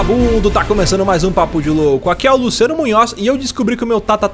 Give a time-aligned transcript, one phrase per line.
[0.00, 2.08] vagabundo, tá começando mais um Papo de Louco.
[2.08, 4.30] Aqui é o Luciano Munhoz e eu descobri que o meu tataravô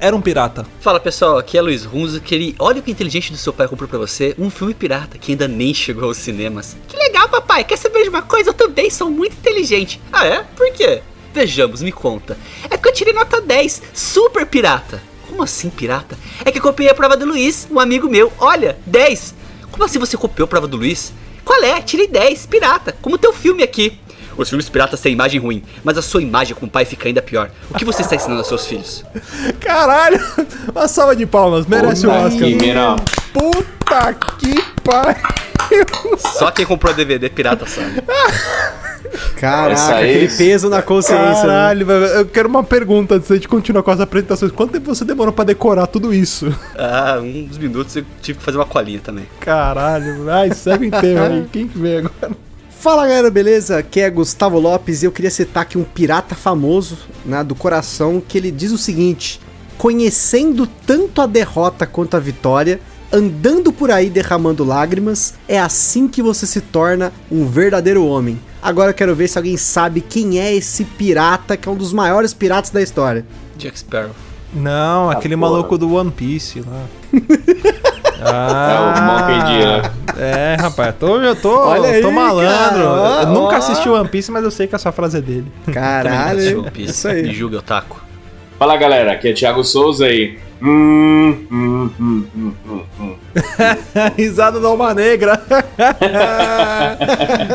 [0.00, 0.66] era um pirata.
[0.80, 3.88] Fala pessoal, aqui é Luiz Runzo, que olha o que inteligente do seu pai comprou
[3.88, 6.76] pra você, um filme pirata que ainda nem chegou aos cinemas.
[6.88, 8.50] Que legal papai, quer saber de uma coisa?
[8.50, 10.00] Eu também sou muito inteligente.
[10.12, 10.42] Ah é?
[10.56, 11.00] Por quê?
[11.32, 12.36] Vejamos, me conta.
[12.68, 15.00] É que eu tirei nota 10, super pirata.
[15.28, 16.18] Como assim pirata?
[16.44, 18.32] É que eu copiei a prova do Luiz, um amigo meu.
[18.40, 19.36] Olha, 10.
[19.70, 21.12] Como assim você copiou a prova do Luiz?
[21.52, 21.82] Qual é?
[21.82, 23.92] Tirei 10, pirata, como teu filme aqui.
[24.38, 27.50] Os filmes piratas têm imagem ruim, mas a sua imagem como pai fica ainda pior.
[27.68, 29.04] O que você está ensinando aos seus filhos?
[29.60, 30.18] Caralho!
[30.74, 32.48] Uma salva de palmas, merece o Oscar.
[33.34, 36.16] Puta que pariu!
[36.16, 38.02] Só quem comprou DVD pirata sabe.
[39.36, 41.26] Caraca, aquele peso na consciência.
[41.26, 41.34] Né?
[41.40, 42.20] Caralho, né?
[42.20, 44.52] eu quero uma pergunta antes de continuar com as apresentações.
[44.52, 46.54] Quanto tempo você demorou pra decorar tudo isso?
[46.76, 49.26] Ah, uns minutos eu tive que fazer uma colinha também.
[49.40, 51.46] Caralho, ai, segue inteiro aí.
[51.52, 52.36] Quem que vem agora?
[52.82, 53.78] Fala galera, beleza?
[53.78, 58.20] Aqui é Gustavo Lopes e eu queria citar aqui um pirata famoso né, do coração
[58.20, 59.40] que ele diz o seguinte:
[59.78, 62.80] Conhecendo tanto a derrota quanto a vitória,
[63.12, 68.40] andando por aí derramando lágrimas, é assim que você se torna um verdadeiro homem.
[68.62, 71.92] Agora eu quero ver se alguém sabe quem é esse pirata que é um dos
[71.92, 73.26] maiores piratas da história.
[73.56, 74.12] Jack Sparrow.
[74.54, 75.50] Não, ah, aquele porra.
[75.50, 76.84] maluco do One Piece lá.
[78.22, 79.92] ah, é o Monkey D, né?
[80.18, 82.84] É, rapaz, tô, eu tô, Olha aí, tô malandro.
[82.84, 85.50] Cara, eu nunca assisti One Piece, mas eu sei que essa frase é dele.
[85.72, 86.90] Caralho, One Piece.
[86.90, 87.22] isso aí.
[87.22, 88.02] Me julga, o taco.
[88.58, 90.38] Fala galera, aqui é Thiago Souza aí.
[90.64, 93.16] Hum, hum, hum, hum, hum, hum.
[94.16, 95.42] Risada da alma negra.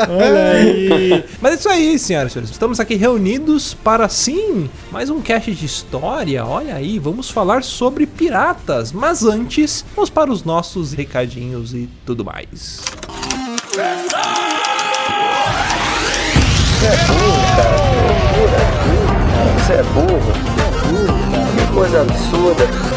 [0.10, 1.24] Olha aí.
[1.40, 2.50] Mas é isso aí, senhoras e senhores.
[2.50, 6.46] Estamos aqui reunidos para sim mais um cast de história.
[6.46, 8.92] Olha aí, vamos falar sobre piratas.
[8.92, 12.82] Mas antes, vamos para os nossos recadinhos e tudo mais.
[13.72, 13.80] Você
[16.88, 17.78] é burro, cara.
[19.58, 19.74] Você é burro.
[19.74, 20.20] Você é burro,
[20.58, 20.68] cara.
[21.56, 22.97] Que coisa absurda.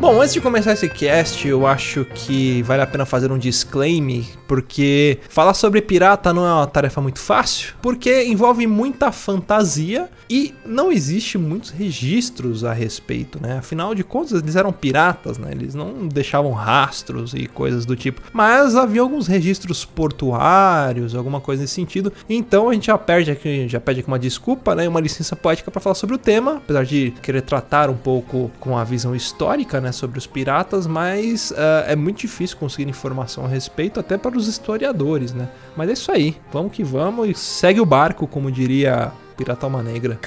[0.00, 4.24] Bom, antes de começar esse cast, eu acho que vale a pena fazer um disclaimer,
[4.46, 10.54] porque falar sobre pirata não é uma tarefa muito fácil, porque envolve muita fantasia e
[10.64, 13.58] não existe muitos registros a respeito, né?
[13.58, 15.50] Afinal de contas, eles eram piratas, né?
[15.50, 21.62] Eles não deixavam rastros e coisas do tipo, mas havia alguns registros portuários, alguma coisa
[21.62, 22.12] nesse sentido.
[22.28, 24.86] Então a gente já perde aqui, já pede aqui uma desculpa, né?
[24.86, 28.78] Uma licença poética para falar sobre o tema, apesar de querer tratar um pouco com
[28.78, 29.87] a visão histórica, né?
[29.88, 34.36] Né, sobre os piratas, mas uh, é muito difícil conseguir informação a respeito, até para
[34.36, 35.48] os historiadores, né?
[35.76, 39.82] Mas é isso aí, vamos que vamos e segue o barco, como diria Pirata Alma
[39.82, 40.20] Negra.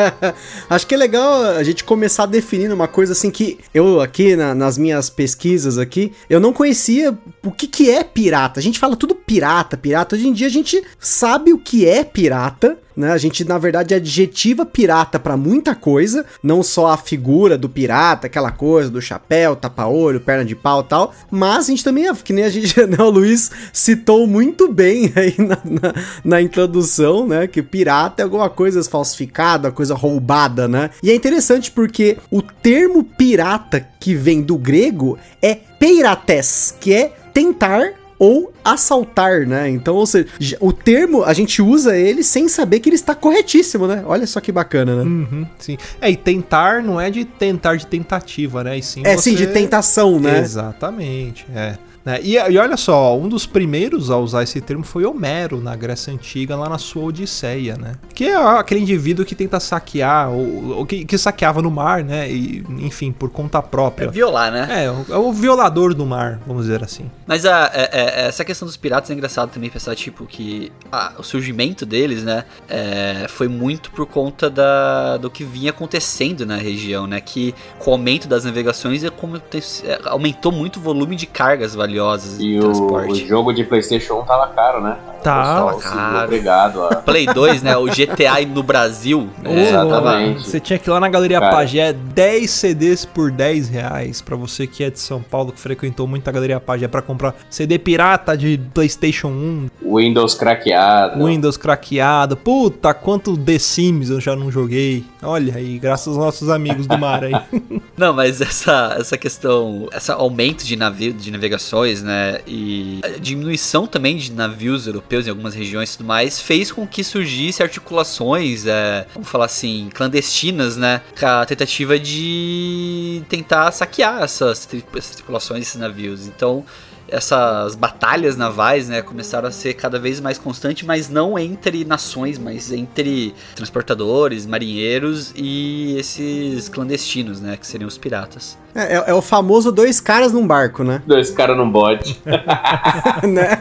[0.68, 4.54] Acho que é legal a gente começar definindo uma coisa assim que eu aqui na,
[4.54, 8.58] nas minhas pesquisas aqui, eu não conhecia o que que é pirata.
[8.58, 10.16] A gente fala tudo pirata, pirata.
[10.16, 13.12] Hoje em dia a gente sabe o que é pirata, né?
[13.12, 18.26] A gente, na verdade, adjetiva pirata para muita coisa, não só a figura do pirata,
[18.26, 22.44] aquela coisa do chapéu, tapa-olho, perna de pau tal, mas a gente também, que nem
[22.44, 25.94] a gente, né, o Luiz citou muito bem aí na, na,
[26.24, 30.90] na introdução, né, que pirata é alguma coisa falsificada, coisa roubada, né?
[31.02, 37.12] E é interessante porque o termo pirata que vem do grego é peirates, que é
[37.34, 39.68] tentar ou assaltar, né?
[39.68, 40.26] Então, ou seja,
[40.60, 44.02] o termo a gente usa ele sem saber que ele está corretíssimo, né?
[44.06, 45.02] Olha só que bacana, né?
[45.02, 45.76] Uhum, sim.
[46.00, 48.78] É, e tentar não é de tentar de tentativa, né?
[48.78, 50.40] E sim É sim, de tentação, né?
[50.40, 51.76] Exatamente, é.
[52.06, 52.20] Né?
[52.22, 56.12] E, e olha só, um dos primeiros a usar esse termo foi Homero, na Grécia
[56.12, 57.96] Antiga, lá na sua Odisseia, né?
[58.14, 62.30] Que é aquele indivíduo que tenta saquear, ou, ou que, que saqueava no mar, né?
[62.30, 64.08] E, enfim, por conta própria.
[64.08, 64.84] Violar, né?
[64.84, 67.10] É, o- é o violador do mar, vamos dizer assim.
[67.26, 71.14] Mas a, é- é- essa questão dos piratas é engraçado também pensar, tipo, que a-
[71.18, 76.56] o surgimento deles, né, é, foi muito por conta da, do que vinha acontecendo na
[76.56, 81.16] região, né, que com o aumento das navegações é como é, aumentou muito o volume
[81.16, 84.98] de cargas valiosas E o, o jogo de PlayStation 1 tava caro, né?
[85.26, 85.66] Tá.
[85.70, 86.24] Viu caro.
[86.24, 86.96] Obrigado a.
[86.96, 90.48] Play 2, né, o GTA no Brasil, né, tava- Exatamente.
[90.48, 91.52] Você tinha que ir lá na Galeria Cara.
[91.52, 94.20] Pagé, 10 CDs por 10 reais.
[94.22, 97.34] Pra você que é de São Paulo, que frequentou muito a Galeria Pagé pra comprar
[97.50, 101.24] CD pirata de PlayStation 1, Windows craqueado.
[101.24, 102.36] Windows craqueado.
[102.36, 105.04] Puta, quanto The Sims eu já não joguei.
[105.22, 107.32] Olha aí, graças aos nossos amigos do mar aí.
[107.96, 113.86] Não, mas essa, essa questão, esse aumento de navio, de navegações, né, e a diminuição
[113.86, 118.66] também de navios europeus em algumas regiões e tudo mais, fez com que surgisse articulações,
[118.66, 125.80] é, vamos falar assim, clandestinas, né, a tentativa de tentar saquear essas, essas tripulações, esses
[125.80, 126.26] navios.
[126.26, 126.64] Então,
[127.08, 132.38] essas batalhas navais, né, começaram a ser cada vez mais constantes, mas não entre nações,
[132.38, 138.56] mas entre transportadores, marinheiros e esses clandestinos, né, que seriam os piratas.
[138.74, 141.02] É, é- é o famoso dois caras num barco, né?
[141.06, 142.20] Dois caras num bote.
[143.26, 143.58] né?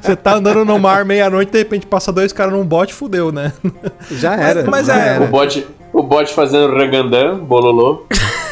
[0.00, 3.52] Você tá andando no mar meia-noite, de repente passa dois caras num bote, fudeu, né?
[4.10, 4.64] Já era.
[4.70, 5.24] mas já é- era.
[5.24, 8.06] O bote, o bote fazendo rangandã, bololô.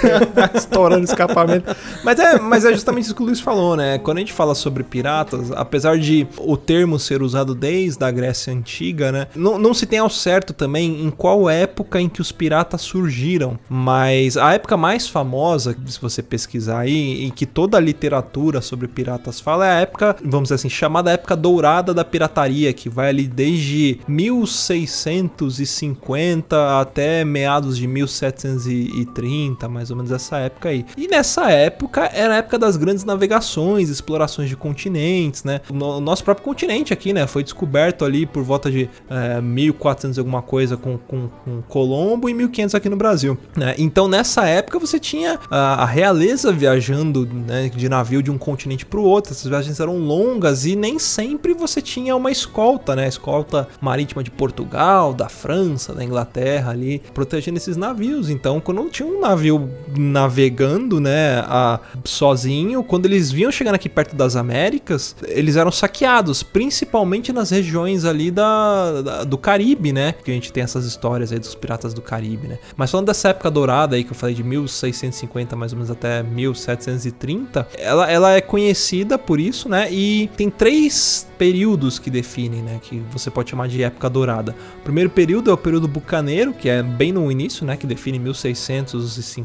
[0.54, 1.74] Estourando escapamento.
[2.02, 3.98] Mas é, mas é justamente isso que o Luiz falou, né?
[3.98, 8.52] Quando a gente fala sobre piratas, apesar de o termo ser usado desde a Grécia
[8.52, 9.26] Antiga, né?
[9.34, 13.58] Não, não se tem ao certo também em qual época em que os piratas surgiram.
[13.68, 18.88] Mas a época mais famosa, se você pesquisar aí, em que toda a literatura sobre
[18.88, 23.08] piratas fala, é a época, vamos dizer assim, chamada época dourada da pirataria, que vai
[23.08, 30.84] ali desde 1650 até meados de 1730, mais ou menos essa época aí.
[30.96, 35.60] E nessa época era a época das grandes navegações, explorações de continentes, né?
[35.68, 37.26] O no- o nosso próprio continente aqui, né?
[37.26, 42.28] Foi descoberto ali por volta de eh, 1400 e alguma coisa com, com, com Colombo
[42.28, 43.74] e 1500 aqui no Brasil, né?
[43.78, 48.84] Então nessa época você tinha a, a realeza viajando né, de navio de um continente
[48.86, 49.32] para o outro.
[49.32, 53.08] Essas viagens eram longas e nem sempre você tinha uma escolta, né?
[53.08, 58.28] Escolta marítima de Portugal, da França, da Inglaterra ali, protegendo esses navios.
[58.30, 64.14] Então, quando tinha um navio navegando, né, a- sozinho, quando eles vinham chegando aqui perto
[64.16, 70.14] das Américas, eles eram saqueados, principalmente nas regiões ali da, da- do Caribe, né?
[70.24, 72.58] Que a gente tem essas histórias aí dos piratas do Caribe, né?
[72.76, 76.22] Mas falando dessa época dourada aí que eu falei de 1650 mais ou menos até
[76.22, 79.88] 1730, ela, ela é conhecida por isso, né?
[79.92, 82.80] E tem três períodos que definem, né?
[82.82, 84.54] Que você pode chamar de época dourada.
[84.80, 87.76] O primeiro período é o período bucaneiro, que é bem no início, né?
[87.76, 89.44] Que define 1650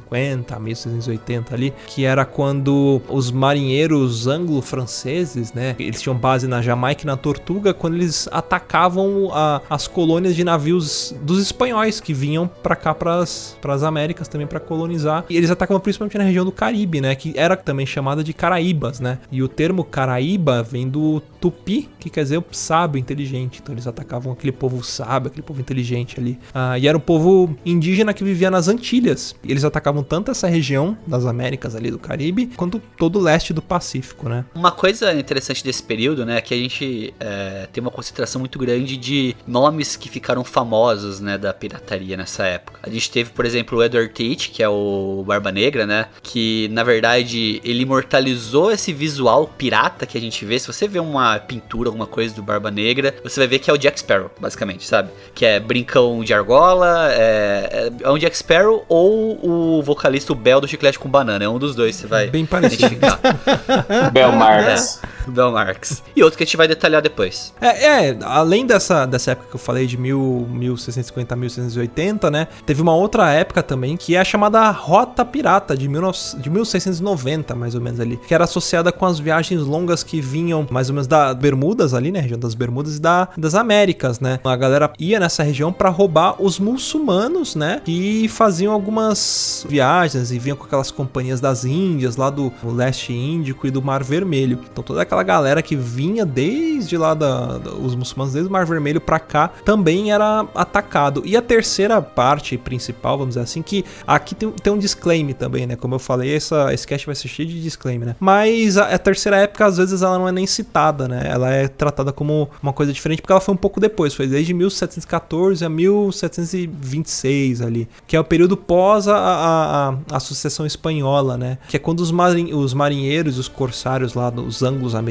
[0.55, 4.27] a 1680 ali, que era quando os marinheiros
[4.69, 5.75] anglo-franceses, né?
[5.79, 10.43] Eles tinham base na Jamaica e na Tortuga, quando eles atacavam a- as colônias de
[10.43, 15.25] navios dos espanhóis que vinham pra cá, pras, pras Américas também pra colonizar.
[15.29, 17.15] E eles atacavam principalmente na região do Caribe, né?
[17.15, 19.19] Que era também chamada de Caraíbas, né?
[19.31, 23.59] E o termo Caraíba vem do tupi, que quer dizer sábio, inteligente.
[23.61, 26.37] Então eles atacavam aquele povo sábio, aquele povo inteligente ali.
[26.53, 29.35] Ah, e era um povo indígena que vivia nas Antilhas.
[29.43, 33.53] E eles atacavam tanto essa região das Américas ali do Caribe, quanto todo o leste
[33.53, 34.43] do Pacífico, né?
[34.55, 38.57] Uma coisa interessante desse período, né, é que a gente é, tem uma concentração muito
[38.57, 42.79] grande de nomes que ficaram famosos, né, da pirataria nessa época.
[42.81, 46.67] A gente teve, por exemplo, o Edward Tate, que é o Barba Negra, né, que
[46.69, 50.57] na verdade ele imortalizou esse visual pirata que a gente vê.
[50.57, 53.73] Se você vê uma pintura, alguma coisa do Barba Negra, você vai ver que é
[53.73, 55.11] o Jack Sparrow, basicamente, sabe?
[55.35, 60.61] Que é brincão de argola, é, é um Jack Sparrow ou o vocalista o Bel
[60.61, 61.43] do Chiclete com Banana.
[61.43, 62.85] É um dos dois, você vai Bem parecido.
[62.85, 63.19] identificar.
[64.13, 65.01] Bel Marx.
[65.31, 66.03] Bel Marx.
[66.15, 67.53] E outro que a gente vai detalhar depois.
[67.61, 72.47] É, é, além dessa, dessa época que eu falei de mil, 1650 a 1680, né?
[72.65, 77.55] Teve uma outra época também que é a chamada Rota Pirata de, 19, de 1690,
[77.55, 80.95] mais ou menos ali, que era associada com as viagens longas que vinham mais ou
[80.95, 82.19] menos da Bermudas ali, né?
[82.19, 84.39] Região das Bermudas e da, das Américas, né?
[84.43, 87.81] A galera ia nessa região para roubar os muçulmanos, né?
[87.85, 93.67] Que faziam algumas viagens e vinham com aquelas companhias das Índias lá do leste Índico
[93.67, 94.59] e do Mar Vermelho.
[94.71, 98.51] Então toda aquela aquela galera que vinha desde lá da, da- os muçulmanos, desde o
[98.51, 101.21] Mar Vermelho pra cá, também era atacado.
[101.25, 105.65] E a terceira parte principal, vamos dizer assim, que aqui tem, tem um disclaimer também,
[105.67, 105.75] né?
[105.75, 108.15] Como eu falei, essa, esse cast vai ser cheio de disclaimer, né?
[108.19, 111.23] Mas a, a terceira época, às vezes, ela não é nem citada, né?
[111.25, 114.53] Ela é tratada como uma coisa diferente, porque ela foi um pouco depois, foi desde
[114.53, 121.37] 1714 a 1726 ali, que é o período pós a, a, a, a sucessão espanhola,
[121.37, 121.57] né?
[121.67, 125.08] Que é quando os, marin, os marinheiros os corsários lá, os anglos-americanos,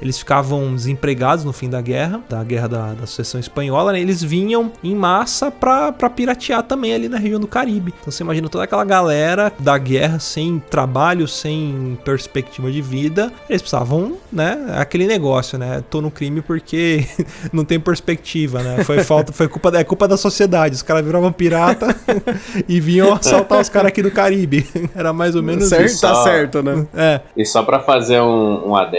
[0.00, 4.00] eles ficavam desempregados no fim da guerra, da guerra da, da sucessão espanhola, né?
[4.00, 7.92] Eles vinham em massa pra, pra piratear também ali na região do Caribe.
[8.00, 13.62] Então você imagina toda aquela galera da guerra sem trabalho, sem perspectiva de vida, eles
[13.62, 14.74] precisavam, né?
[14.76, 15.82] Aquele negócio, né?
[15.90, 17.06] Tô no crime porque
[17.52, 18.84] não tem perspectiva, né?
[18.84, 20.74] Foi falta, foi culpa, da- é culpa da sociedade.
[20.74, 21.94] Os caras viravam pirata
[22.68, 24.66] e vinham assaltar os caras aqui do Caribe.
[24.94, 26.00] Era mais ou menos certo, isso.
[26.00, 26.86] tá certo, né?
[26.94, 28.97] É, E só pra fazer um, um adendo,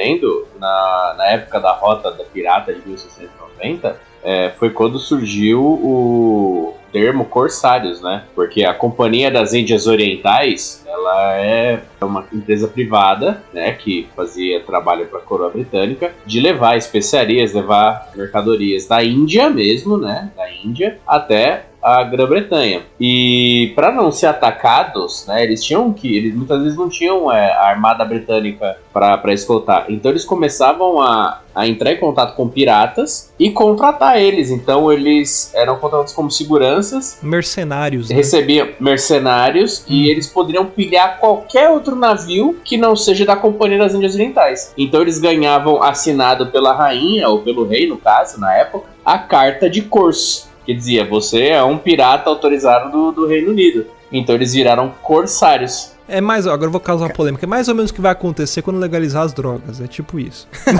[0.60, 7.26] na, na época da Rota da Pirata de 1690, é, foi quando surgiu o termo
[7.26, 8.24] corsários, né?
[8.36, 15.06] Porque a Companhia das Índias Orientais, ela é uma empresa privada, né, que fazia trabalho
[15.08, 20.98] para a coroa britânica, de levar especiarias, levar mercadorias da Índia mesmo, né, da Índia,
[21.08, 22.84] até a Grã-Bretanha.
[23.00, 27.52] E para não ser atacados, né, eles tinham que, eles muitas vezes não tinham é,
[27.52, 29.86] a armada britânica para escoltar.
[29.90, 34.52] Então eles começavam a, a entrar em contato com piratas e contratar eles.
[34.52, 38.10] Então eles eram contratados como seguranças mercenários.
[38.10, 38.16] né?
[38.16, 43.94] recebiam mercenários e eles poderiam pilhar qualquer outro navio que não seja da Companhia das
[43.94, 44.74] Índias Orientais.
[44.78, 49.70] Então eles ganhavam assinado pela rainha ou pelo rei, no caso, na época, a carta
[49.70, 53.86] de corso, que dizia: você é um pirata autorizado do, do Reino Unido.
[54.12, 55.94] Então eles viraram corsários.
[56.08, 57.46] É mais, agora eu vou causar polêmica.
[57.46, 59.80] É mais ou menos o que vai acontecer quando legalizar as drogas.
[59.80, 60.48] É tipo isso.
[60.66, 60.74] É,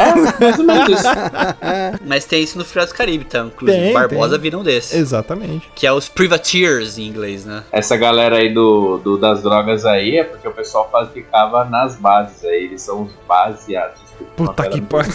[0.44, 1.08] mais ou menos isso.
[2.06, 3.42] Mas tem isso no Piratas do Caribe, tá?
[3.42, 4.42] Inclusive, Tem, Barbosa tem.
[4.42, 4.94] vira um desses.
[4.94, 5.70] Exatamente.
[5.76, 7.64] Que é os Privateers em inglês, né?
[7.72, 11.96] Essa galera aí do, do- das drogas aí é porque o pessoal faz, ficava nas
[11.96, 12.64] bases aí.
[12.66, 14.09] Eles são os baseados.
[14.36, 15.12] Puta que pariu.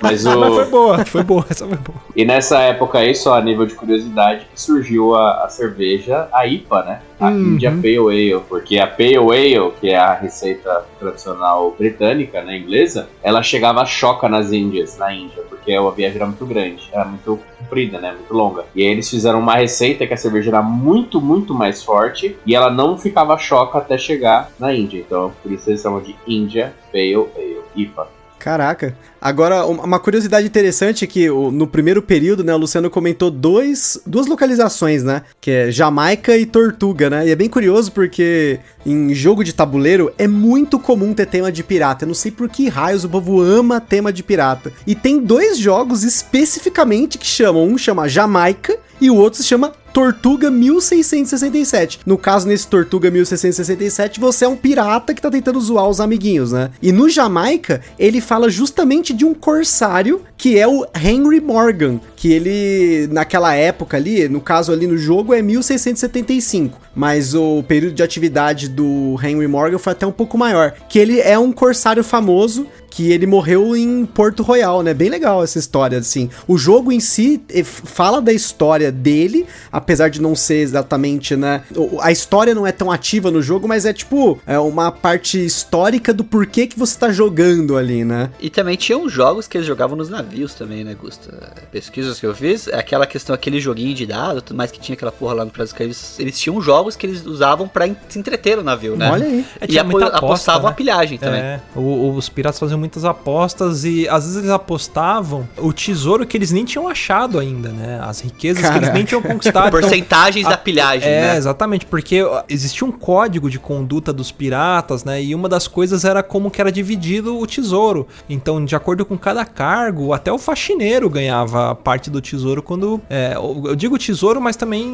[0.00, 1.98] Mas Mas foi o, boa, foi boa, essa foi boa.
[2.16, 6.46] E nessa época aí, só a nível de curiosidade, que surgiu a, a cerveja, a
[6.46, 7.00] IPA, né?
[7.20, 7.54] A Uhum.
[7.54, 7.98] India Pale
[8.32, 8.42] Ale.
[8.48, 13.86] Porque a Pale Ale, que é a receita tradicional britânica, né, inglesa, ela chegava a
[13.86, 18.12] choca nas Índias, na Índia, porque a viagem era muito grande, era muito comprida, né,
[18.12, 18.64] muito longa.
[18.74, 22.54] E aí eles fizeram uma receita que a cerveja era muito, muito mais forte e
[22.54, 24.98] ela não ficava choca até chegar na Índia.
[24.98, 28.08] Então, por isso eles chamam de India Pale Ale, IPA.
[28.44, 28.94] Caraca.
[29.22, 33.98] Agora, um- uma curiosidade interessante é que no primeiro período, né, o Luciano comentou dois,
[34.04, 35.22] duas localizações, né?
[35.40, 37.26] Que é Jamaica e Tortuga, né?
[37.26, 41.62] E é bem curioso porque em jogo de tabuleiro é muito comum ter tema de
[41.62, 42.04] pirata.
[42.04, 44.70] Eu não sei por que raios o povo ama tema de pirata.
[44.86, 47.64] E tem dois jogos especificamente que chamam.
[47.66, 52.00] Um chama Jamaica e o outro se chama Tortuga 1667.
[52.04, 56.50] No caso, nesse Tortuga 1667, você é um pirata que tá tentando zoar os amiguinhos,
[56.50, 56.72] né?
[56.82, 62.32] E no Jamaica, ele fala justamente de um corsário que é o Henry Morgan, que
[62.32, 66.80] ele, naquela época ali, no caso ali no jogo, é 1675.
[66.92, 70.74] Mas o período de atividade do Henry Morgan foi até um pouco maior.
[70.88, 74.94] Que ele é um corsário famoso que ele morreu em Porto Royal, né?
[74.94, 76.30] Bem legal essa história, assim.
[76.46, 81.62] O jogo em si eh, fala da história dele, apesar de não ser exatamente, né?
[82.00, 86.14] A história não é tão ativa no jogo, mas é tipo é uma parte histórica
[86.14, 88.30] do porquê que você tá jogando ali, né?
[88.40, 91.52] E também tinham jogos que eles jogavam nos navios também, né, Gusta?
[91.72, 94.94] Pesquisas que eu fiz, é aquela questão, aquele joguinho de dado, tudo mais que tinha
[94.94, 98.20] aquela porra lá no Caribe, eles, eles tinham jogos que eles usavam pra en- se
[98.20, 99.10] entreter no navio, né?
[99.10, 99.44] Olha aí.
[99.60, 100.68] É, e apostavam né?
[100.68, 101.40] a pilhagem também.
[101.40, 106.52] É, os piratas faziam muitas apostas e às vezes eles apostavam o tesouro que eles
[106.52, 107.98] nem tinham achado ainda, né?
[108.02, 108.92] As riquezas que eles Caraca.
[108.92, 109.64] nem tinham conquistado.
[109.74, 111.36] Então, Porcentagens a- da pilhagem, É, né?
[111.36, 115.22] exatamente, porque existia um código de conduta dos piratas, né?
[115.22, 118.06] E uma das coisas era como que era dividido o tesouro.
[118.28, 123.00] Então, de acordo com cada cargo, até o faxineiro ganhava parte do tesouro quando.
[123.08, 124.84] é, eu digo tesouro, mas também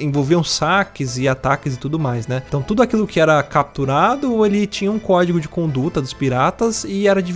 [0.00, 2.42] envolviam saques e ataques e tudo mais, né?
[2.46, 7.08] Então, tudo aquilo que era capturado, ele tinha um código de conduta dos piratas e
[7.08, 7.31] era dividido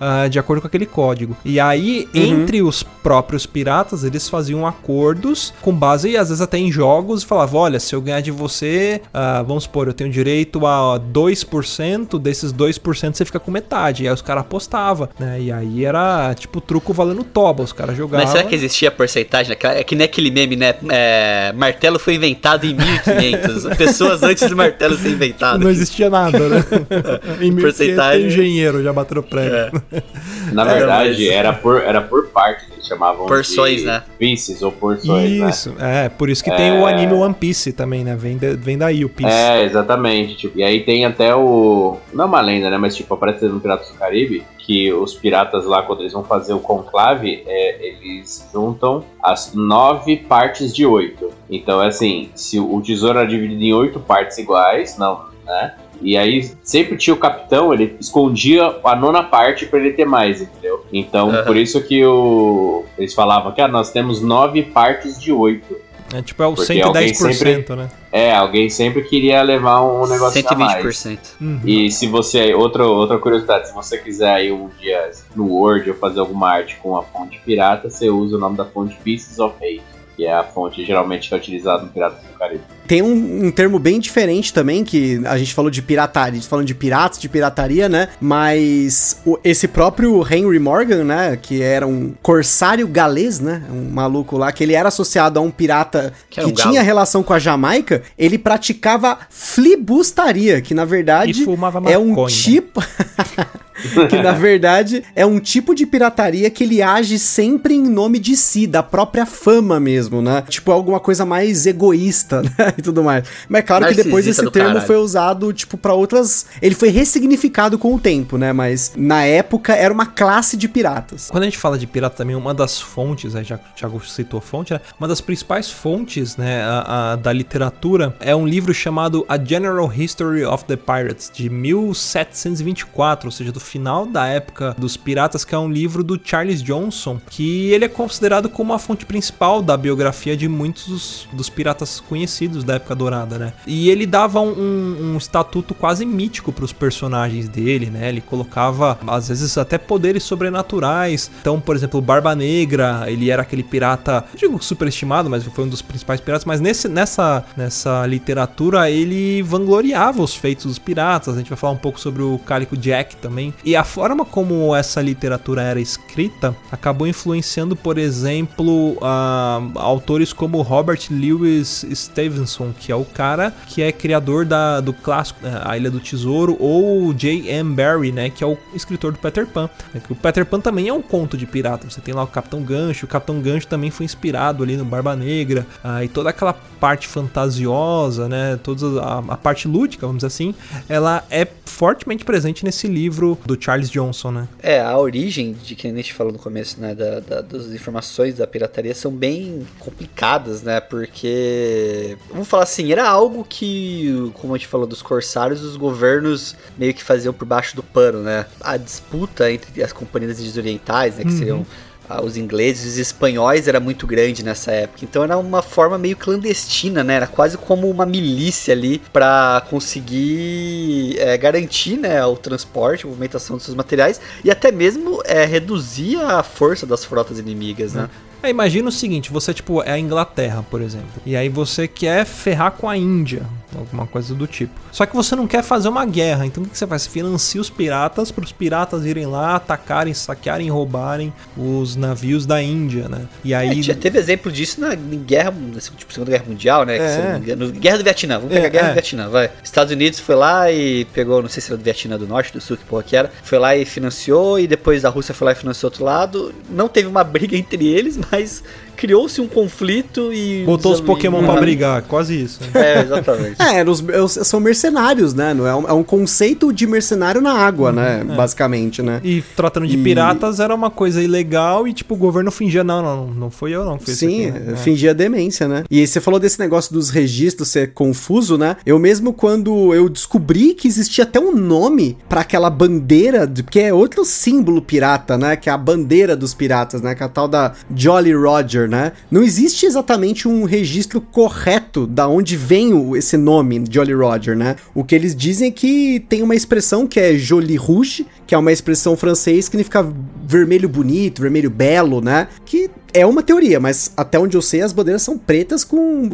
[0.00, 1.36] ah, de acordo com aquele código.
[1.44, 6.70] E aí, entre os próprios piratas, eles faziam acordos com base, às vezes, até em
[6.72, 10.64] jogos e falavam: olha, se eu ganhar de você, ah, vamos supor, eu tenho direito
[10.66, 14.04] a 2%, desses 2% você fica com metade.
[14.04, 15.40] E aí os caras apostavam, né?
[15.40, 18.24] E aí era tipo truco valendo toba, os caras jogavam.
[18.24, 19.56] Mas será que existia porcentagem?
[19.62, 20.74] É que nem aquele meme, né?
[20.90, 23.76] É, martelo foi inventado em 1500.
[23.76, 25.62] Pessoas antes do martelo ser inventado.
[25.62, 26.64] Não existia nada, né?
[27.40, 28.20] em mil- Porcentagem.
[28.22, 29.82] tem engenheiro já batendo outro prédio.
[30.52, 34.02] Na É, verdade, era por, era por parte, eles chamavam Porções, de né?
[34.18, 35.48] pieces ou porções, né?
[35.50, 38.14] Isso, é, por isso que tem o anime One Piece também, né?
[38.16, 39.32] Vem, de- vem daí o Piece.
[39.32, 40.36] É, exatamente.
[40.36, 41.96] Tipo, e aí tem até o.
[42.12, 42.78] Não é uma lenda, né?
[42.78, 46.52] Mas tipo, aparece no Piratas do Caribe que os piratas lá, quando eles vão fazer
[46.52, 51.30] o conclave, é, eles juntam as nove partes de oito.
[51.48, 55.74] Então, é assim, se o tesouro era dividido em oito partes iguais, não, né?
[56.00, 60.40] E aí sempre tinha o capitão, ele escondia a nona parte pra ele ter mais,
[60.40, 60.84] entendeu?
[60.92, 61.44] Então, Aham.
[61.44, 62.84] por isso que o...
[62.98, 65.76] eles falavam que ah, nós temos nove partes de oito.
[66.14, 67.90] É tipo, é o Porque 110%, alguém sempre- né?
[68.12, 70.84] É, alguém sempre queria levar um negócio a mais.
[70.84, 71.18] 120%.
[71.40, 71.60] Uhum.
[71.64, 72.54] E se você.
[72.54, 76.76] Outra, outra curiosidade, se você quiser aí um dia no Word ou fazer alguma arte
[76.80, 79.82] com a fonte pirata, você usa o nome da fonte Pieces of Hate,
[80.16, 82.62] que é a fonte geralmente que é utilizada no Piratas do Caribe.
[82.86, 86.48] Tem um, um termo bem diferente também, que a gente falou de pirataria, a gente
[86.48, 88.08] falando de piratas, de pirataria, né?
[88.20, 91.36] Mas o- esse próprio Henry Morgan, né?
[91.40, 93.62] Que era um corsário galês, né?
[93.72, 96.70] Um maluco lá, que ele era associado a um pirata Que que, um galo.
[96.70, 102.80] tinha relação com a Jamaica, ele praticava flibustaria, que na verdade fumava é um tipo.
[104.08, 108.36] que na verdade é um tipo de pirataria que ele age sempre em nome de
[108.36, 110.42] si, da própria fama mesmo, né?
[110.48, 112.74] Tipo, alguma coisa mais egoísta, né?
[112.78, 113.24] E tudo mais.
[113.48, 114.86] Mas é claro que depois Narcisista esse termo caralho.
[114.86, 116.46] foi usado, tipo, pra outras.
[116.60, 118.52] Ele foi ressignificado com o tempo, né?
[118.52, 121.28] Mas na época era uma classe de piratas.
[121.30, 124.40] Quando a gente fala de pirata também, uma das fontes, aí já o Thiago citou
[124.40, 124.80] fonte, né?
[124.98, 129.90] uma das principais fontes né, a- a- da literatura é um livro chamado A General
[129.92, 135.54] History of the Pirates, de 1724, ou seja, do final da época dos piratas, que
[135.54, 139.76] é um livro do Charles Johnson, que ele é considerado como a fonte principal da
[139.76, 139.95] biografia
[140.36, 143.52] de muitos dos, dos piratas conhecidos da época dourada, né?
[143.66, 148.08] E ele dava um, um- um estatuto quase mítico para os personagens dele, né?
[148.08, 151.30] Ele colocava, às vezes, até poderes sobrenaturais.
[151.40, 155.82] Então, por exemplo, Barba Negra, ele era aquele pirata, digo superestimado, mas foi um dos
[155.82, 156.44] principais piratas.
[156.44, 161.34] Mas nesse, nessa, nessa literatura, ele vangloriava os feitos dos piratas.
[161.34, 163.52] A gente vai falar um pouco sobre o Cálico Jack também.
[163.64, 170.60] E a forma como essa literatura era escrita acabou influenciando, por exemplo, a- autores como
[170.62, 175.76] Robert Louis Stevenson, que é o cara que é criador da, do clássico né, A
[175.76, 177.74] Ilha do Tesouro, ou J.M.
[177.74, 179.68] Barrie, né, que é o escritor do Peter Pan.
[179.94, 181.88] né, O Peter Pan também é um conto de pirata.
[181.88, 185.14] Você tem lá o Capitão Gancho, o Capitão Gancho também foi inspirado ali no Barba
[185.16, 190.26] Negra, ah, e toda aquela parte fantasiosa, né, toda a, a parte lúdica, vamos dizer
[190.26, 190.54] assim,
[190.88, 194.48] ela é fortemente presente nesse livro do Charles Johnson, né?
[194.62, 198.36] É, a origem de que a gente falou no começo, né, da, da- das informações
[198.36, 204.58] da pirataria são bem complicadas, né, porque, vamos falar assim, era algo que, como a
[204.58, 208.76] gente falou dos corsários, os governos meio que faziam por baixo do pano, né, a
[208.76, 211.66] disputa entre as companhias orientais, né, que seriam
[212.08, 215.00] ah, os ingleses e os espanhóis era muito grande nessa época.
[215.02, 217.14] Então era uma forma meio clandestina, né?
[217.14, 223.56] Era quase como uma milícia ali para conseguir é, garantir né, o transporte, a movimentação
[223.56, 228.08] dos seus materiais e até mesmo é, reduzir a força das frotas inimigas, né?
[228.46, 232.24] É, imagina o seguinte, você tipo é a Inglaterra, por exemplo, e aí você quer
[232.24, 233.42] ferrar com a Índia,
[233.76, 234.72] alguma coisa do tipo.
[234.92, 237.02] Só que você não quer fazer uma guerra, então o que você faz?
[237.02, 242.62] Você financia os piratas para os piratas irem lá, atacarem, saquearem, roubarem os navios da
[242.62, 243.22] Índia, né?
[243.44, 246.96] E É, aí já teve exemplo disso na guerra, nessa, tipo Segunda Guerra Mundial, né?
[246.96, 247.36] É.
[247.38, 248.90] engano- guerra do Vietnã, vamos pegar É, a Guerra é.
[248.90, 249.50] do Vietnã, vai.
[249.62, 252.60] Estados Unidos foi lá e pegou, não sei se era do Vietnã do Norte, do
[252.60, 255.52] Sul, que porra que era, foi lá e financiou, e depois a Rússia foi lá
[255.52, 256.54] e financiou outro lado.
[256.70, 258.62] Não teve uma briga entre eles, mas
[258.96, 260.62] criou-se um conflito e.
[260.64, 261.60] botou os Pokémon pra Uhum.
[261.60, 262.60] brigar, quase isso.
[262.62, 262.70] né?
[262.74, 263.55] É, exatamente.
[263.58, 265.50] É, os- são mercenários, né?
[265.52, 268.22] É, um, é um conceito de mercenário na água, né?
[268.36, 269.20] Basicamente, né?
[269.24, 273.02] E tratando de E- piratas era uma coisa ilegal e tipo o governo fingia não,
[273.02, 274.76] não, não foi eu não que fiz Sim, aqui, né?
[274.76, 275.84] fingia demência, né?
[275.90, 278.76] E você falou desse negócio dos registros ser confuso, né?
[278.84, 283.80] Eu mesmo, quando eu descobri que existia até um nome pra aquela bandeira, de- que
[283.80, 285.56] é outro símbolo pirata, né?
[285.56, 287.14] Que é a bandeira dos piratas, né?
[287.14, 289.12] Que é a tal da Jolly Roger, né?
[289.30, 293.45] Não existe exatamente um registro correto da onde vem esse nome,
[293.90, 294.76] Jolly Roger, né?
[294.94, 298.58] O que eles dizem é que tem uma expressão que é Jolie Rouge, que é
[298.58, 300.06] uma expressão francês que significa
[300.46, 302.48] vermelho bonito, vermelho belo, né?
[302.64, 306.28] Que É uma teoria, mas até onde eu sei, as bandeiras são pretas com.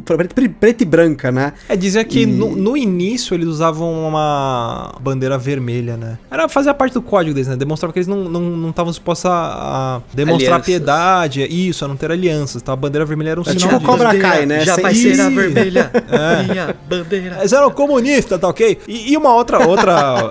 [0.58, 1.52] preta, e branca, né?
[1.68, 6.18] É, dizia que E- no, no início eles usavam uma bandeira vermelha, né?
[6.28, 7.54] Era fazer parte do código deles, né?
[7.56, 10.66] Demonstrava que eles não estavam não, estavam dispostos a, a demonstrar Alianças.
[10.66, 12.60] piedade, isso, a não ter alianças.
[12.60, 13.86] Então a bandeira vermelha era um É sinal tipo disso.
[13.90, 14.64] Cobra Kai, né?
[14.64, 15.90] Já Sem- vai ser a vermelha.
[16.10, 16.42] É.
[16.52, 17.36] Minha bandeira.
[17.38, 18.78] Eles eram comunistas, tá ok?
[18.88, 20.30] E, e uma outra, outra,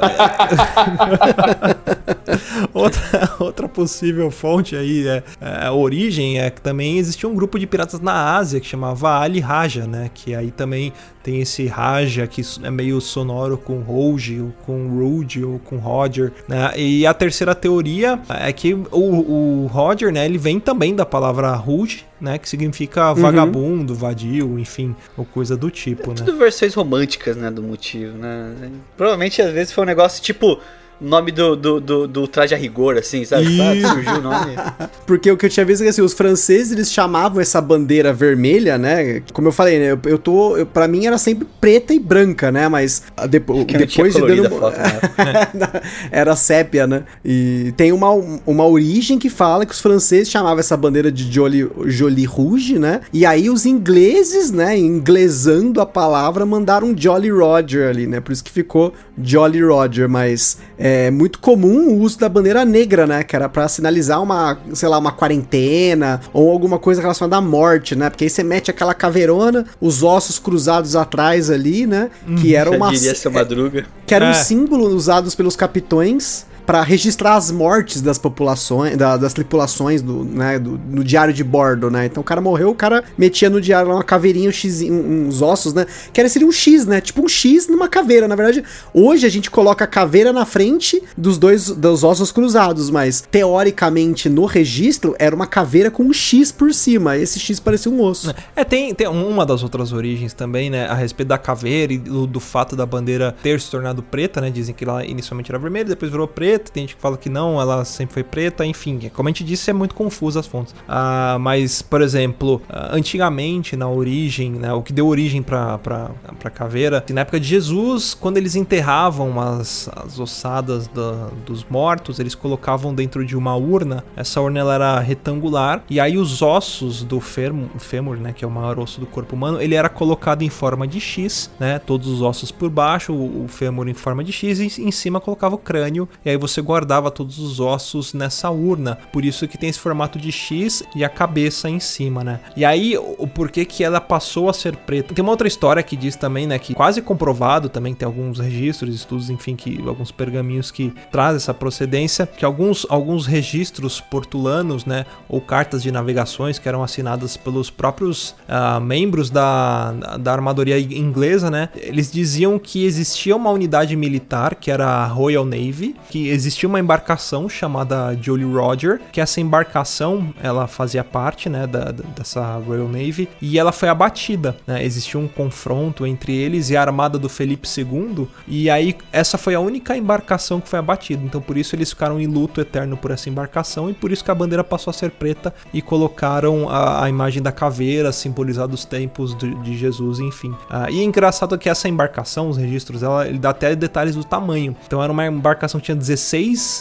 [2.74, 7.58] outra, outra possível fonte aí, é, é, a origem é que também existia um grupo
[7.60, 10.10] de piratas na Ásia que chamava Ali Raja, né?
[10.14, 15.44] Que aí também tem esse Raja que é meio sonoro com Rouge, ou com Rude,
[15.44, 16.72] ou com Roger, né?
[16.76, 20.26] E a terceira teoria é que o, o Roger, né?
[20.26, 22.38] Ele vem também da palavra Rude, né?
[22.38, 26.16] Que significa vagabundo, vadio, enfim, ou coisa do tipo, né?
[26.18, 28.72] Tudo versões românticas, né, do motivo, né?
[28.98, 30.60] Provavelmente, às vezes, foi um negócio tipo...
[31.02, 33.46] Nome do, do, do, do traje a rigor, assim, sabe?
[33.46, 33.88] Isso.
[33.88, 34.56] surgiu o nome.
[35.08, 38.14] Porque o que eu tinha visto é que assim, os franceses eles chamavam essa bandeira
[38.14, 39.24] vermelha, né?
[39.34, 39.92] Como eu falei, né?
[39.94, 40.56] Eu, eu tô.
[40.58, 42.68] Eu, pra mim era sempre preta e branca, né?
[42.68, 44.50] Mas ah, depo, Que depois de dando.
[44.52, 45.82] foto, né?
[46.12, 47.04] era sépia, né?
[47.26, 48.12] E tem uma,
[48.46, 53.02] uma origem que fala que os franceses chamavam essa bandeira de Jolly, Jolly Rouge, né?
[53.12, 58.20] E aí os ingleses, né, inglesando a palavra, mandaram Jolly Roger ali, né?
[58.20, 63.06] Por isso que ficou Jolly Roger, mas é muito comum o uso da bandeira negra,
[63.08, 63.24] né?
[63.24, 67.96] Que era pra sinalizar uma, sei lá, uma quarentena ou alguma coisa relacionada à morte,
[67.96, 68.10] né?
[68.10, 72.10] Porque aí você mete aquela caveirona, os ossos cruzados atrás ali, né?
[72.42, 73.86] Que era uma diria seu Madruga.
[74.06, 74.34] que era um É.
[74.34, 80.60] símbolo usado pelos capitões para registrar as mortes das populações, da- das tripulações do, né,
[80.60, 82.06] do, no diário de bordo, né?
[82.06, 85.28] Então o cara morreu, o cara metia no diário lá uma caveirinha, um X, um-
[85.28, 85.86] uns ossos, né?
[86.14, 87.02] Que era, seria um X, né?
[87.02, 88.28] Tipo um X numa caveira.
[88.28, 92.90] Na verdade, hoje a gente coloca a caveira na frente dos dois dos ossos cruzados,
[92.90, 97.18] mas teoricamente no registro era uma caveira com um X por cima.
[97.18, 98.34] Esse X parecia um osso.
[98.56, 100.86] É, tem, tem uma das outras origens também, né?
[100.88, 104.50] A respeito da caveira e do, do fato da bandeira ter se tornado preta, né?
[104.50, 106.51] Dizem que ela inicialmente era vermelha, depois virou preta.
[106.60, 108.66] Tem gente que fala que não, ela sempre foi preta.
[108.66, 110.74] Enfim, como a gente disse, é muito confuso as fontes.
[110.88, 114.74] Ah, mas, por exemplo, ah, antigamente, na origem, né?
[114.74, 119.90] O que deu origem pra, pra caveira, na época de Jesus, quando eles enterravam as,
[119.96, 124.04] as ossadas da- dos mortos, eles colocavam dentro de uma urna.
[124.16, 128.48] Essa urna ela era retangular e aí os ossos do fêmur, fêmur, né, que é
[128.48, 132.08] o maior osso do corpo humano, ele era colocado em forma de X, né, todos
[132.08, 135.56] os ossos por baixo, o, o fêmur em forma de X e em cima colocava
[135.56, 138.98] o crânio e aí você guardava todos os ossos nessa urna.
[139.14, 142.40] Por isso que tem esse formato de X e a cabeça em cima, né?
[142.58, 145.14] E aí o, porquê que ela passou a ser preta?
[145.14, 148.94] Tem uma outra história que diz também, né, que quase comprovado também tem alguns registros,
[148.96, 155.06] estudos, enfim, que alguns pergaminhos que trazem essa procedência, que alguns alguns registros portulanos, né,
[155.30, 161.52] ou cartas de navegações que eram assinadas pelos próprios ah, membros da, da armadoria inglesa,
[161.52, 166.68] né, eles diziam que existia uma unidade militar que era a Royal Navy, que existia
[166.68, 172.56] uma embarcação chamada Jolly Roger, que essa embarcação ela fazia parte, né, da, da- dessa
[172.66, 177.18] Royal Navy e ela foi abatida, né, existiu um confronto entre eles e a armada
[177.20, 181.58] do Felipe II e aí essa foi a única embarcação que foi abatida, então por
[181.58, 184.64] isso eles ficaram em luto eterno por essa embarcação e por isso que a bandeira
[184.64, 189.54] passou a ser preta e colocaram a, a imagem da caveira simbolizando os tempos de,
[189.62, 190.54] de Jesus, enfim.
[190.70, 194.24] Ah, e é engraçado que essa embarcação, os registros, ela, ele dá até detalhes do
[194.24, 194.76] tamanho.
[194.86, 196.20] Então era uma embarcação que tinha 16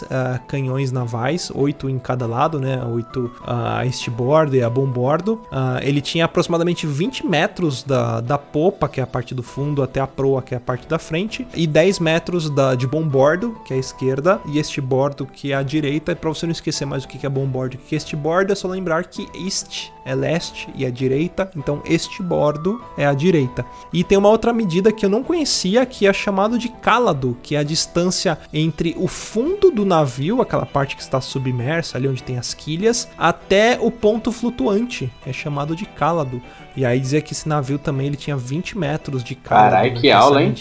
[0.09, 2.83] ah, canhões navais, 8 em cada lado, né?
[2.83, 5.41] 8 a este-bordo e a bombordo.
[5.51, 9.81] Ah, ele tinha aproximadamente 20 metros da, da popa, que é a parte do fundo,
[9.83, 13.57] até a proa, que é a parte da frente, e 10 metros da, de bombordo,
[13.65, 16.11] que é a esquerda, e este bordo, que é a direita.
[16.11, 18.15] E para você não esquecer mais o que é bombordo e o que é este
[18.15, 23.05] bordo, é só lembrar que este é leste e a direita, então este bordo é
[23.05, 23.65] a direita.
[23.93, 27.55] E tem uma outra medida que eu não conhecia, que é chamado de cálado, que
[27.55, 32.23] é a distância entre o fundo do navio, aquela parte que está submersa, ali onde
[32.23, 36.41] tem as quilhas, até o ponto flutuante, é chamado de cálado.
[36.75, 39.71] E aí dizia que esse navio também ele tinha 20 metros de cálado.
[39.71, 40.53] Carai, né, que aula, hein?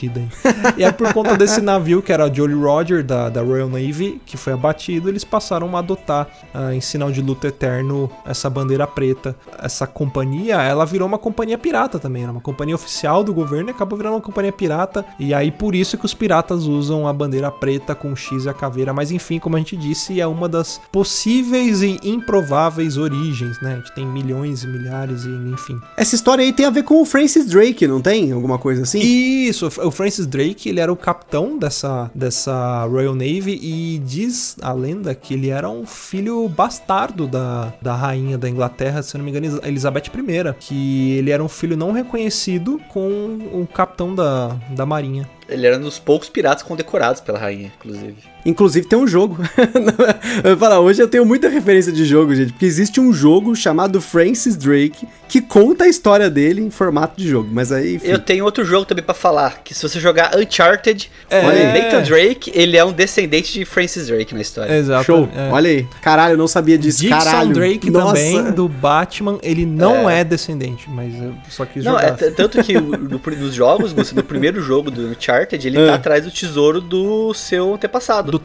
[0.76, 4.20] e é por conta desse navio, que era o Jolly Roger, da, da Royal Navy,
[4.24, 8.86] que foi abatido, eles passaram a adotar, ah, em sinal de luto eterno, essa bandeira
[8.86, 9.36] preta.
[9.58, 13.72] Essa companhia, ela virou uma companhia pirata também, era uma companhia oficial do governo e
[13.72, 15.04] acabou virando uma companhia pirata.
[15.18, 18.48] E aí por isso que os piratas usam a bandeira preta com o X e
[18.48, 18.92] a caveira.
[18.92, 23.74] Mas enfim, como a gente disse, é uma das possíveis e improváveis origens, né?
[23.74, 25.80] A gente tem milhões e milhares e enfim.
[26.00, 28.32] Essa história aí tem a ver com o Francis Drake, não tem?
[28.32, 29.00] Alguma coisa assim?
[29.00, 34.72] Isso, o Francis Drake, ele era o capitão dessa, dessa Royal Navy e diz a
[34.72, 39.30] lenda que ele era um filho bastardo da, da rainha da Inglaterra, se não me
[39.30, 44.86] engano, Elizabeth I, que ele era um filho não reconhecido com o capitão da, da
[44.86, 45.28] marinha.
[45.50, 48.14] Ele era um dos poucos piratas condecorados pela rainha, inclusive.
[48.46, 49.38] Inclusive tem um jogo.
[50.44, 54.00] eu falar, hoje eu tenho muita referência de jogo, gente, porque existe um jogo chamado
[54.00, 57.48] Francis Drake que conta a história dele em formato de jogo.
[57.52, 57.96] Mas aí.
[57.96, 58.06] Enfim.
[58.08, 61.44] Eu tenho outro jogo também para falar, que se você jogar Uncharted, É.
[61.46, 64.72] olha, Nathan Drake, ele é um descendente de Francis Drake na história.
[64.74, 65.04] Exato.
[65.04, 65.28] Show.
[65.36, 65.50] é.
[65.52, 65.86] Olha aí.
[66.02, 67.00] Caralho, eu não sabia disso.
[67.00, 67.52] Dixon Caralho.
[67.52, 68.06] Drake Nossa.
[68.14, 72.08] também, do Batman, ele não é, descendente, mas eu só quis Não, jogar.
[72.08, 75.76] é t- tanto que o- no, nos jogos, Gusto, no primeiro jogo do Uncharted, ele
[75.86, 75.94] tá Ah.
[75.96, 78.30] atrás do tesouro do seu antepassado.
[78.30, 78.38] do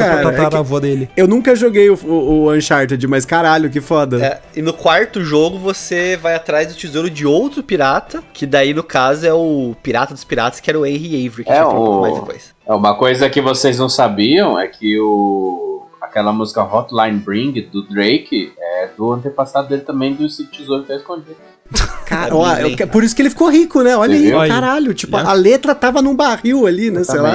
[0.00, 1.08] é tataravô dele.
[1.16, 4.24] Eu nunca joguei o, o- o Uncharted, mas caralho, que foda.
[4.24, 8.72] É, e no quarto jogo você vai atrás do tesouro de outro pirata, que daí
[8.74, 11.64] no caso é o pirata dos piratas, que era o Henry Avery, que É, a
[11.64, 12.54] gente vai falar um pouco o- mais depois.
[12.66, 17.82] É, Uma coisa que vocês não sabiam é que o aquela música Hotline Bling do
[17.88, 21.36] Drake é do antepassado dele também do Tesouro que tá escondido.
[22.06, 23.96] Cara, ó, eu- por isso que ele ficou rico, né?
[23.96, 24.92] Olha Você aí, caralho.
[24.92, 27.04] Tipo, a letra tava num barril ali, né?
[27.04, 27.34] Sei lá.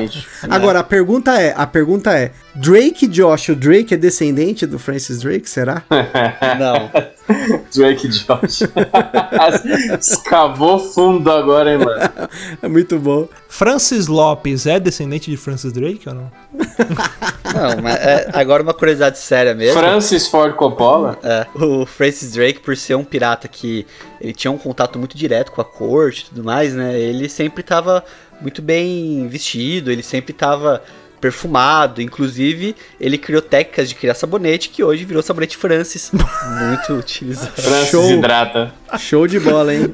[0.49, 5.19] Agora, a pergunta é, a pergunta é, Drake Josh, o Drake é descendente do Francis
[5.19, 5.81] Drake, será?
[6.59, 6.91] Não.
[7.75, 8.63] Drake Josh.
[9.99, 12.29] Escavou fundo agora, hein, mano.
[12.61, 13.27] É muito bom.
[13.49, 16.31] Francis Lopes é descendente de Francis Drake ou não?
[16.57, 19.79] Não, mas é, agora uma curiosidade séria mesmo.
[19.79, 21.17] Francis Ford Coppola.
[21.23, 23.85] É, o Francis Drake, por ser um pirata que
[24.21, 26.99] ele tinha um contato muito direto com a corte e tudo mais, né?
[26.99, 28.03] Ele sempre tava
[28.41, 30.81] muito bem vestido, ele sempre tava
[31.19, 32.01] perfumado.
[32.01, 36.11] Inclusive, ele criou técnicas de criar sabonete que hoje virou sabonete Francis.
[36.13, 37.51] muito utilizado.
[37.53, 38.11] Francis Show.
[38.11, 38.73] Hidrata.
[38.97, 39.85] Show de bola, hein?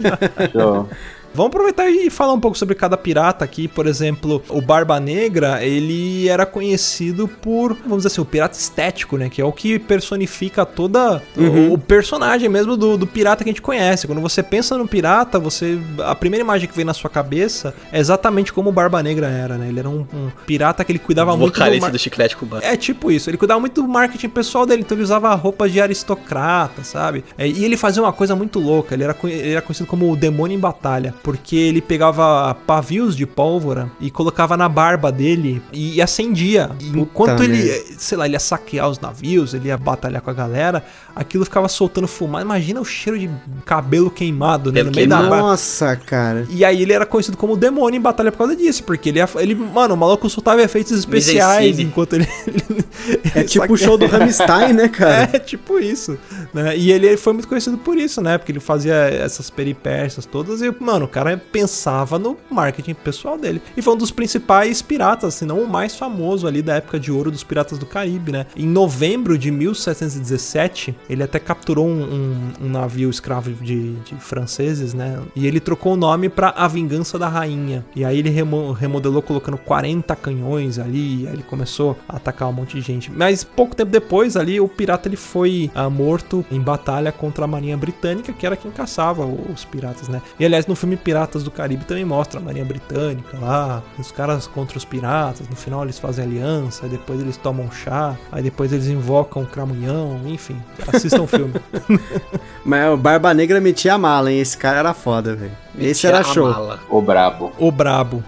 [0.52, 0.90] Show.
[1.34, 3.68] Vamos aproveitar e falar um pouco sobre cada pirata aqui.
[3.68, 9.18] Por exemplo, o Barba Negra, ele era conhecido por, vamos dizer assim, o pirata estético,
[9.18, 9.30] né?
[9.30, 13.54] Que é o que personifica toda o, o personagem mesmo do, do pirata que a
[13.54, 14.06] gente conhece.
[14.08, 18.00] Quando você pensa no pirata, você a primeira imagem que vem na sua cabeça é
[18.00, 19.70] exatamente como o Barba Negra era, né?
[19.70, 22.64] Ele era um, um pirata que ele cuidava muito do mar- do chiclete cubano.
[22.64, 25.82] é tipo isso, ele cuidava muito do marketing pessoal dele, então ele usava roupas de
[25.82, 27.24] aristocrata, sabe?
[27.38, 30.16] É, e ele fazia uma coisa muito louca, ele era, ele era conhecido como o
[30.16, 36.02] demônio em batalha, porque ele pegava pavios de pólvora e colocava na barba dele e
[36.02, 36.70] acendia.
[36.82, 37.84] E enquanto ele, merda.
[37.98, 40.84] sei lá, ele ia saquear os navios, ele ia batalhar com a galera,
[41.16, 42.44] aquilo ficava soltando fumaça.
[42.44, 43.30] Imagina o cheiro de
[43.66, 44.84] cabelo queimado, né?
[44.84, 45.38] No meio da barba.
[45.38, 46.46] Nossa, cara.
[46.50, 49.30] E aí ele era conhecido como demônio em batalha por causa disso, porque ele, ia-
[49.38, 52.28] ele mano, o maluco soltava efeitos especiais enquanto ele...
[53.34, 55.14] É tipo o show do Rammstein, né, cara?
[55.34, 56.18] É, tipo isso,
[56.54, 56.76] né?
[56.78, 58.38] E ele foi muito conhecido por isso, né?
[58.38, 63.62] Porque ele fazia essas peripécias todas e, mano, cara pensava no marketing pessoal dele.
[63.78, 67.12] E foi um dos principais piratas, se não o mais famoso ali da época de
[67.12, 68.46] ouro dos piratas do Caribe, né?
[68.56, 72.04] Em novembro de 1717, ele até capturou um,
[72.62, 75.20] um- um navio escravo de, de franceses, né?
[75.36, 77.86] E ele trocou o nome pra A Vingança da Rainha.
[77.96, 82.50] E aí ele remo- remodelou colocando 40 canhões ali, e aí ele começou a atacar
[82.50, 83.12] um monte de gente.
[83.12, 87.48] Mas pouco tempo depois ali, o pirata ele foi ah, morto em batalha contra a
[87.48, 90.22] marinha britânica, que era quem caçava os piratas, né?
[90.40, 94.48] E aliás, no filme Piratas do Caribe também mostra a marinha britânica lá, os caras
[94.48, 98.88] contra os piratas, no final eles fazem aliança, depois eles tomam chá, aí depois eles
[98.88, 101.54] invocam o cramunhão, enfim, assistam o filme.
[102.64, 104.40] Mas o Barba Negra metia a mala, hein?
[104.40, 105.63] Esse cara era foda, velho.
[105.80, 106.50] Esse era show.
[106.50, 106.80] mala.
[106.90, 107.52] O brabo.
[107.58, 108.24] o Brabo.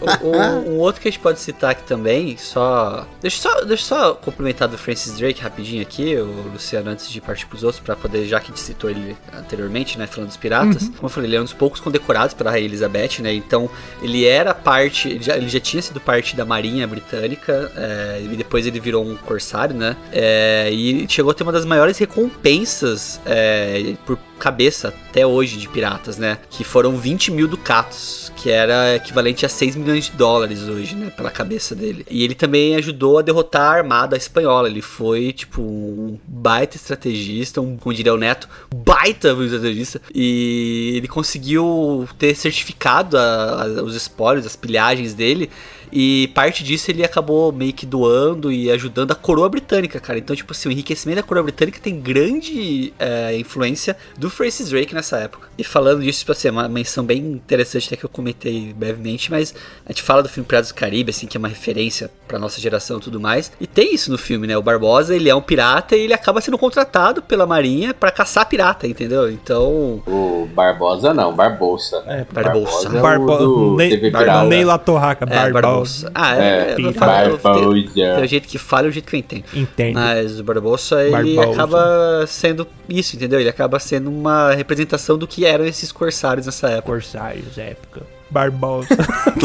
[0.00, 3.06] O- o- um outro que a gente pode citar aqui também, só.
[3.20, 7.20] Deixa eu só, deixa só complementar do Francis Drake rapidinho aqui, o Luciano, antes de
[7.20, 10.36] partir pros outros, pra poder, já que a gente citou ele anteriormente, né, falando dos
[10.36, 10.88] piratas.
[10.88, 13.32] Como eu falei, ele é um dos poucos condecorados pela Rainha Elizabeth, né?
[13.34, 13.68] Então,
[14.02, 15.08] ele era parte.
[15.08, 19.04] Ele já, ele já tinha sido parte da Marinha Britânica, é, e depois ele virou
[19.04, 19.96] um corsário, né?
[20.12, 25.68] É, e chegou a ter uma das maiores recompensas é, por cabeça até hoje de
[25.68, 26.38] piratas, né?
[26.50, 31.10] Que foram 20 mil ducatos, que era equivalente a 6 milhões de dólares hoje, né?
[31.10, 32.06] Pela cabeça dele.
[32.08, 34.68] E ele também ajudou a derrotar a armada espanhola.
[34.68, 40.00] Ele foi, tipo, um baita estrategista, um, como diria o Neto, baita estrategista.
[40.14, 45.50] E ele conseguiu ter certificado a- a- os espólios, as pilhagens dele.
[45.92, 50.18] E parte disso ele acabou meio que doando e ajudando a coroa britânica, cara.
[50.18, 54.92] Então, tipo assim, o enriquecimento da coroa britânica tem grande é, influência do Francis Drake
[54.92, 55.48] nessa época.
[55.56, 58.35] E falando disso, pra ser uma menção bem interessante, até que eu comentei
[58.76, 62.10] brevemente, mas a gente fala do filme Piratas do Caribe, assim, que é uma referência
[62.28, 63.50] pra nossa geração e tudo mais.
[63.60, 64.56] E tem isso no filme, né?
[64.56, 68.46] O Barbosa, ele é um pirata e ele acaba sendo contratado pela marinha para caçar
[68.48, 69.30] pirata, entendeu?
[69.30, 70.02] Então...
[70.06, 72.02] O Barbosa não, Barbosa.
[72.06, 72.88] É, Barbosa.
[72.88, 73.36] é o Barbo...
[73.36, 74.24] do Ney, TV Barbo...
[74.26, 74.46] Pirata.
[74.48, 76.10] Ney La Torraca, É, Barbosa.
[76.10, 76.12] Barbosa.
[76.14, 76.72] Ah, é.
[76.72, 77.94] É, falo- eu- tem, Barbosa.
[77.94, 79.44] tem o jeito que fala e o jeito que eu entendo.
[79.54, 79.94] Entende.
[79.94, 81.50] Mas o Barbosa, ele Barbosa.
[81.52, 83.40] acaba sendo isso, entendeu?
[83.40, 86.86] Ele acaba sendo uma representação do que eram esses corsários nessa época.
[86.92, 88.02] Corsários, época.
[88.30, 88.88] Barbosa.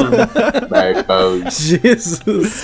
[0.69, 1.49] Barbosa.
[1.49, 2.63] Jesus.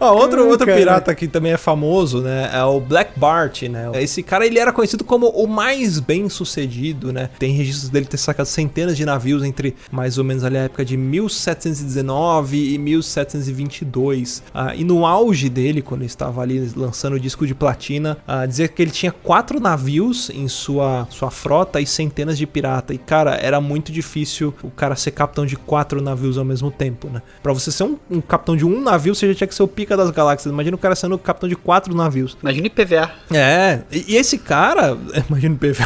[0.00, 0.78] Ó, outro, outro cara.
[0.78, 2.50] pirata que também é famoso, né?
[2.52, 3.90] É o Black Bart, né?
[3.94, 7.30] Esse cara, ele era conhecido como o mais bem sucedido, né?
[7.38, 10.84] Tem registros dele ter sacado centenas de navios entre mais ou menos ali a época
[10.84, 14.42] de 1719 e 1722.
[14.54, 18.46] Ah, e no auge dele, quando ele estava ali lançando o disco de platina, ah,
[18.46, 22.92] dizia que ele tinha quatro navios em sua, sua frota e centenas de pirata.
[22.94, 27.08] E, cara, era muito difícil o cara ser capitão de quatro navios ao mesmo tempo,
[27.08, 27.20] né?
[27.42, 29.68] Pra você ser um, um capitão de um navio, você já tinha que ser o
[29.68, 30.50] pica das galáxias.
[30.50, 32.38] Imagina o cara sendo o capitão de quatro navios.
[32.42, 33.10] Imagina o IPVA.
[33.30, 34.96] É, e, e esse cara,
[35.28, 35.84] imagina o PV.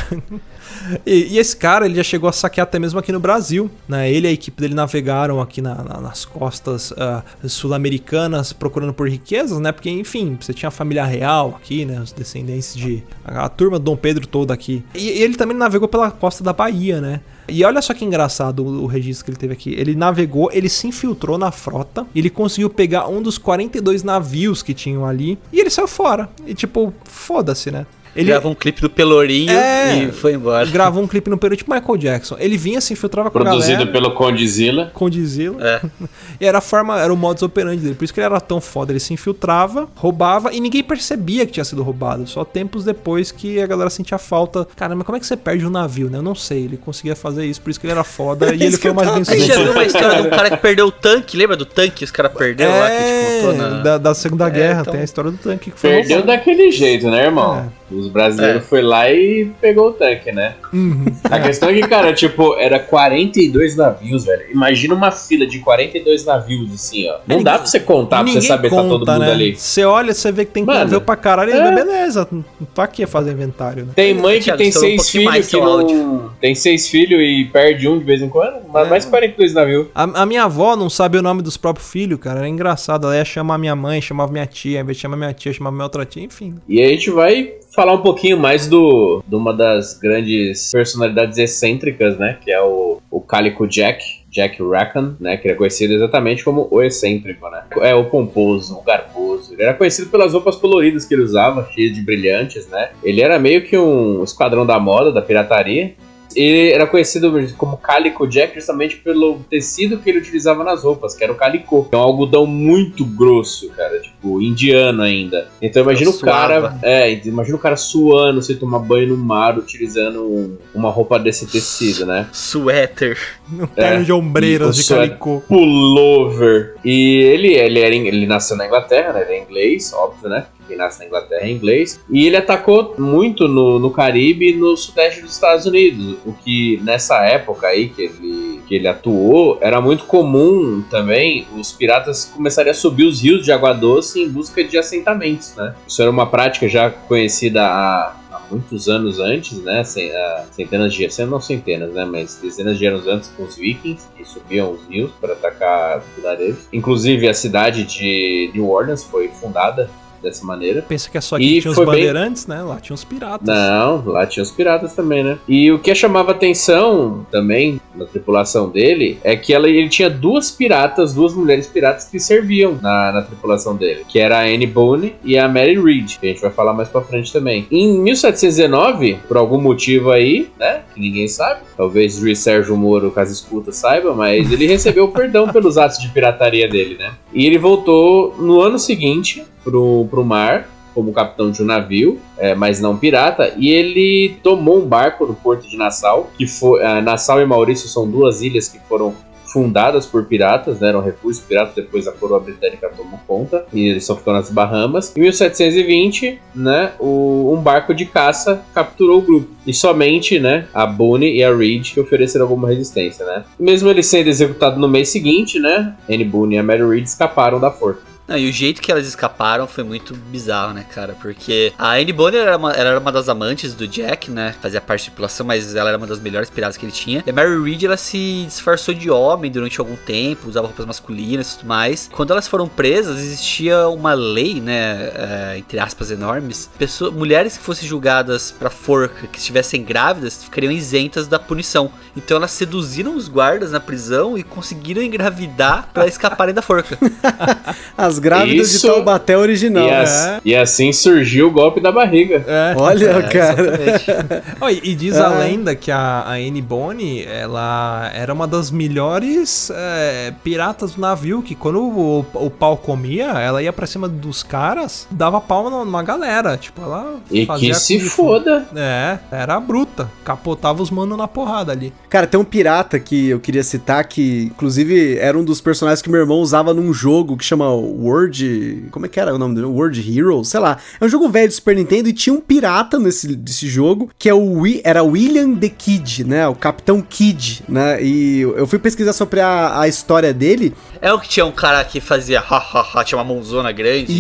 [1.07, 4.11] E, e esse cara, ele já chegou a saquear até mesmo aqui no Brasil, né?
[4.11, 9.09] Ele e a equipe dele navegaram aqui na- na- nas costas ah, sul-americanas procurando por
[9.09, 9.73] riquezas, né?
[9.73, 12.01] Porque, enfim, você tinha a família real aqui, né?
[12.01, 13.03] Os descendentes de...
[13.25, 14.85] A, a turma do Dom Pedro toda aqui.
[14.95, 17.21] E, e ele também navegou pela costa da Bahia, né?
[17.49, 19.75] E olha só que engraçado o, registro que ele teve aqui.
[19.75, 24.73] Ele navegou, ele se infiltrou na frota, ele conseguiu pegar um dos 42 navios que
[24.73, 26.29] tinham ali e ele saiu fora.
[26.47, 27.87] E tipo, foda-se, né?
[28.17, 29.97] Ele Gravou um clipe do Pelourinho É.
[30.05, 30.65] e foi embora.
[30.67, 32.37] gravou um clipe no Peru, tipo Michael Jackson.
[32.39, 34.91] Ele vinha, se infiltrava com a Produzido galera, pelo Condizila.
[34.95, 35.57] com Dizila.
[35.67, 35.81] É.
[36.41, 37.95] E era a forma, era o modus operandi dele.
[37.95, 38.91] Por isso que ele era tão foda.
[38.93, 42.27] Ele se infiltrava, roubava e ninguém percebia que tinha sido roubado.
[42.27, 44.67] Só tempos depois que a galera sentia falta.
[44.75, 46.19] Caramba, como é que você perde um navio, né?
[46.19, 46.65] Eu não sei.
[46.65, 48.51] Ele conseguia fazer isso, por isso que ele era foda.
[48.55, 49.71] e ele foi o mais bem tava Você já viu sucedido.
[49.73, 51.37] uma história de um cara que perdeu o tanque?
[51.37, 53.79] Lembra do tanque que os caras perderam lá que a gente contou na.
[53.79, 56.39] É, da, da Segunda Guerra, então- tem a história do tanque que foi Perdeu roubado.
[56.39, 57.71] daquele jeito, né, irmão?
[57.91, 58.65] Os brasileiros É.
[58.65, 60.55] foi lá e pegou o tanque, né?
[60.73, 61.05] Uhum.
[61.25, 64.45] A questão é que, cara, tipo, era 42 navios, velho.
[64.51, 67.19] Imagina uma fila de 42 navios, assim, ó.
[67.27, 69.33] Não dá pra você contar, pra você saber que tá todo conta, mundo né?
[69.33, 69.57] ali.
[69.57, 71.75] Você olha, você vê que tem Mano, navio pra caralho, é.
[71.75, 72.29] beleza.
[72.75, 73.93] Pra que fazer inventário, né?
[73.95, 75.67] Tem mãe que Thiago, tem um seis mais filhos que não...
[75.73, 76.33] áudio.
[76.41, 78.55] Tem seis filhos e perde um de vez em quando.
[78.73, 78.91] Mas É.
[78.91, 79.87] mais 42 navios.
[79.95, 82.39] A, a minha avó não sabe o nome dos próprios filhos, cara.
[82.41, 83.07] Era engraçado.
[83.07, 84.79] Ela ia chamar minha mãe, chamava minha tia.
[84.79, 86.55] Ao invés de chamar minha tia, chamava minha outra tia, enfim.
[86.69, 91.39] E aí a gente vai falar um pouquinho mais do de uma das grandes personalidades
[91.39, 92.39] excêntricas, né?
[92.43, 95.37] Que é o, o Calico Jack, Jack Rackham, né?
[95.37, 97.65] Que ele é conhecido exatamente como o excêntrico, né?
[97.81, 99.53] É o pomposo, o garboso.
[99.53, 102.91] Ele era conhecido pelas roupas coloridas que ele usava, cheias de brilhantes, né?
[103.03, 105.95] Ele era meio que um esquadrão da moda, da pirataria.
[106.37, 111.23] Ele era conhecido como Calico Jack justamente pelo tecido que ele utilizava nas roupas, que
[111.23, 111.87] era o calicô.
[111.93, 115.49] É um algodão muito grosso, cara, tipo, indiano ainda.
[115.61, 116.79] Então imagina o cara, Suava.
[116.83, 121.47] é, imagina o cara suando sem tomar banho no mar utilizando um- uma roupa desse
[121.47, 122.29] tecido, né?
[122.33, 123.19] Suéter.
[123.53, 125.43] Um terno de ombreiras de calicô.
[125.47, 126.75] Pullover.
[126.85, 129.23] E ele, ele, era, ele nasceu na Inglaterra, né?
[129.23, 130.47] Ele é inglês, óbvio, né?
[130.75, 132.01] Quem nasce na Inglaterra é inglês.
[132.11, 136.17] E ele atacou muito no, no Caribe e no sudeste dos Estados Unidos.
[136.27, 141.73] O que nessa época aí que ele, que ele atuou, era muito comum também os
[141.73, 145.75] piratas começarem a subir os rios de água doce em busca de assentamentos, né?
[145.87, 148.17] Isso era uma prática já conhecida há
[148.51, 149.85] muitos anos antes, né?
[149.85, 150.11] Cen-
[150.51, 152.05] Centenas de não centenas, né?
[152.05, 156.67] Mas dezenas de anos antes com os vikings que subiam os rios para atacar vilarejos.
[156.73, 159.89] Inclusive a cidade de New Orleans foi fundada
[160.25, 160.83] dessa maneira.
[160.83, 162.63] Pensa que é só que tinha os foi bem- bandeirantes, né?
[162.63, 163.47] Lá tinha os piratas.
[163.47, 165.39] Não, lá tinha os piratas também, né?
[165.49, 170.51] E o que chamava atenção também na tripulação dele é que ela, ele tinha duas
[170.51, 175.15] piratas, duas mulheres piratas que serviam na, na tripulação dele, que era a Anne Bonny
[175.23, 177.67] e a Mary Read, que a gente vai falar mais pra frente também.
[177.71, 183.33] Em 1719, por algum motivo aí, né, que ninguém sabe, talvez Luiz Sérgio Moro, caso
[183.33, 187.13] escuta, saiba, mas ele recebeu perdão pelos atos de pirataria dele, né?
[187.33, 192.55] E ele voltou no ano seguinte pro, pro mar como capitão de um navio, é,
[192.55, 197.03] mas não pirata, e ele tomou um barco no porto de Nassau, que foi ah,
[197.03, 199.13] Nassau e Maurício são duas ilhas que foram
[199.55, 200.89] fundadas por piratas, né?
[200.89, 205.17] Eram refúgios piratas, depois a coroa britânica tomou conta e eles só ficam nas Bahamas.
[205.17, 209.49] Em 1720, né, o, um barco de caça capturou o grupo.
[209.65, 213.45] E somente, né, a Boone e a Reed que ofereceram alguma resistência, né?
[213.57, 217.61] Mesmo ele sendo executado no mês seguinte, né, Anne Boone e a Mary Reed escaparam
[217.61, 218.14] da forca.
[218.27, 221.15] Não, e o jeito que elas escaparam foi muito bizarro, né, cara?
[221.21, 224.55] Porque a Anne Bonner era uma, era uma das amantes do Jack, né?
[224.63, 227.23] Fazia parte da tripulação, mas ela era uma das melhores piratas que ele tinha.
[227.27, 231.53] E a Mary Reed, ela se disfarçou de homem durante algum tempo, usava roupas masculinas
[231.53, 232.09] e tudo mais.
[232.13, 235.13] Quando elas foram presas, existia uma lei, né?
[235.15, 236.71] É, entre aspas, enormes.
[236.79, 241.91] Pessoas, mulheres que fossem julgadas pra forca, que estivessem grávidas, ficariam isentas da punição.
[242.17, 246.99] Então elas seduziram os guardas na prisão e conseguiram engravidar para escaparem da forca.
[247.97, 248.87] As grávidas Isso.
[248.87, 249.85] de Taubaté original.
[249.87, 250.01] E, né?
[250.01, 252.45] as- e assim surgiu o golpe da barriga.
[252.47, 252.75] É.
[252.77, 254.43] Olha, É, cara.
[254.73, 255.39] e e diz a É.
[255.47, 261.43] lenda que a, a Anne Bonny, ela era uma das melhores é, piratas do navio,
[261.43, 266.03] que quando o, o pau comia, ela ia pra cima dos caras, dava pau numa
[266.03, 266.57] galera.
[266.57, 268.67] Tipo, ela E fazia que se foda.
[268.75, 270.11] É, era bruta.
[270.25, 271.93] Capotava os manos na porrada ali.
[272.09, 276.11] Cara, tem um pirata que eu queria citar que, inclusive, era um dos personagens que
[276.11, 277.69] meu irmão usava num jogo que chama
[278.05, 278.85] World.
[278.91, 279.67] Como é que era o nome dele?
[279.67, 280.49] World Heroes?
[280.49, 280.79] Sei lá.
[281.01, 284.29] É um jogo velho do Super Nintendo e tinha um pirata nesse, desse jogo que
[284.29, 286.47] é o era William the Kid, né?
[286.49, 288.03] O Capitão Kid, né?
[288.03, 290.75] E eu fui pesquisar sobre a, a história dele.
[291.01, 294.13] É o que tinha um cara que fazia ha ha ha, tinha uma mãozona grande.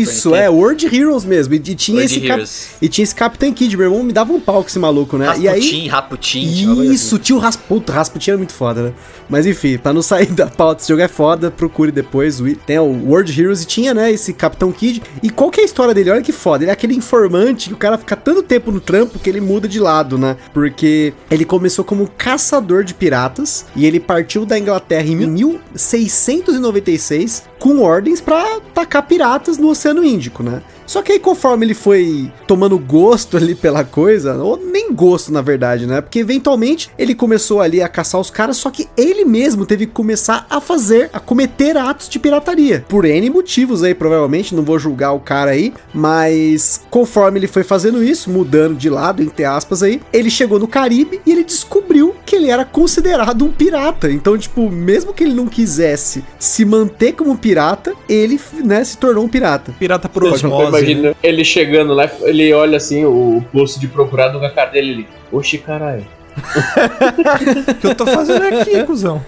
[0.00, 0.48] Isso, é.
[0.50, 1.54] World Heroes mesmo.
[1.54, 2.68] E, e tinha World esse cap- Heroes.
[2.80, 3.76] e tinha esse Capitão Kid.
[3.76, 5.26] Meu irmão me dava um pau com esse maluco, né?
[5.38, 5.60] E aí.
[5.60, 6.66] Rasputin, Raputin.
[6.76, 7.24] coisa Isso, assim.
[7.24, 7.92] tio Rasputin.
[7.92, 8.92] Rasputin era muito foda, né?
[9.28, 12.40] Mas enfim, pra não sair da pauta, esse jogo é foda, procure depois.
[12.40, 15.02] o- Tem o World Heroes e tinha, né, esse Capitão Kid.
[15.22, 16.10] E qual que é a história dele?
[16.10, 16.64] Olha que foda.
[16.64, 19.66] Ele é aquele informante que o cara fica tanto tempo no trampo que ele muda
[19.68, 20.36] de lado, né?
[20.52, 27.80] Porque ele começou como caçador de piratas e ele partiu da Inglaterra em 1696 com
[27.80, 30.60] ordens pra tacar piratas no Oceano Índico, né?
[30.86, 35.42] Só que aí conforme ele foi tomando gosto ali pela coisa, ou nem gosto na
[35.42, 36.00] verdade, né?
[36.00, 39.92] Porque eventualmente ele começou ali a caçar os caras, só que ele mesmo teve que
[39.92, 42.84] começar a fazer, a cometer atos de pirataria.
[42.88, 47.64] Por N motivos aí, provavelmente, não vou julgar o cara aí, mas conforme ele foi
[47.64, 52.14] fazendo isso, mudando de lado, entre aspas aí, ele chegou no Caribe e ele descobriu
[52.24, 54.10] que ele era considerado um pirata.
[54.10, 59.24] Então, tipo, mesmo que ele não quisesse se manter como pirata, ele, né, se tornou
[59.24, 59.74] um pirata.
[59.78, 60.94] Pirata por Eu osmose.
[60.94, 61.00] né?
[61.00, 64.90] imagino ele chegando lá, ele olha assim, o posto de procurado com a cara dele
[64.90, 65.08] ele.
[65.32, 66.06] Oxi, caralho.
[66.36, 69.24] O que eu tô fazendo aqui, cuzão?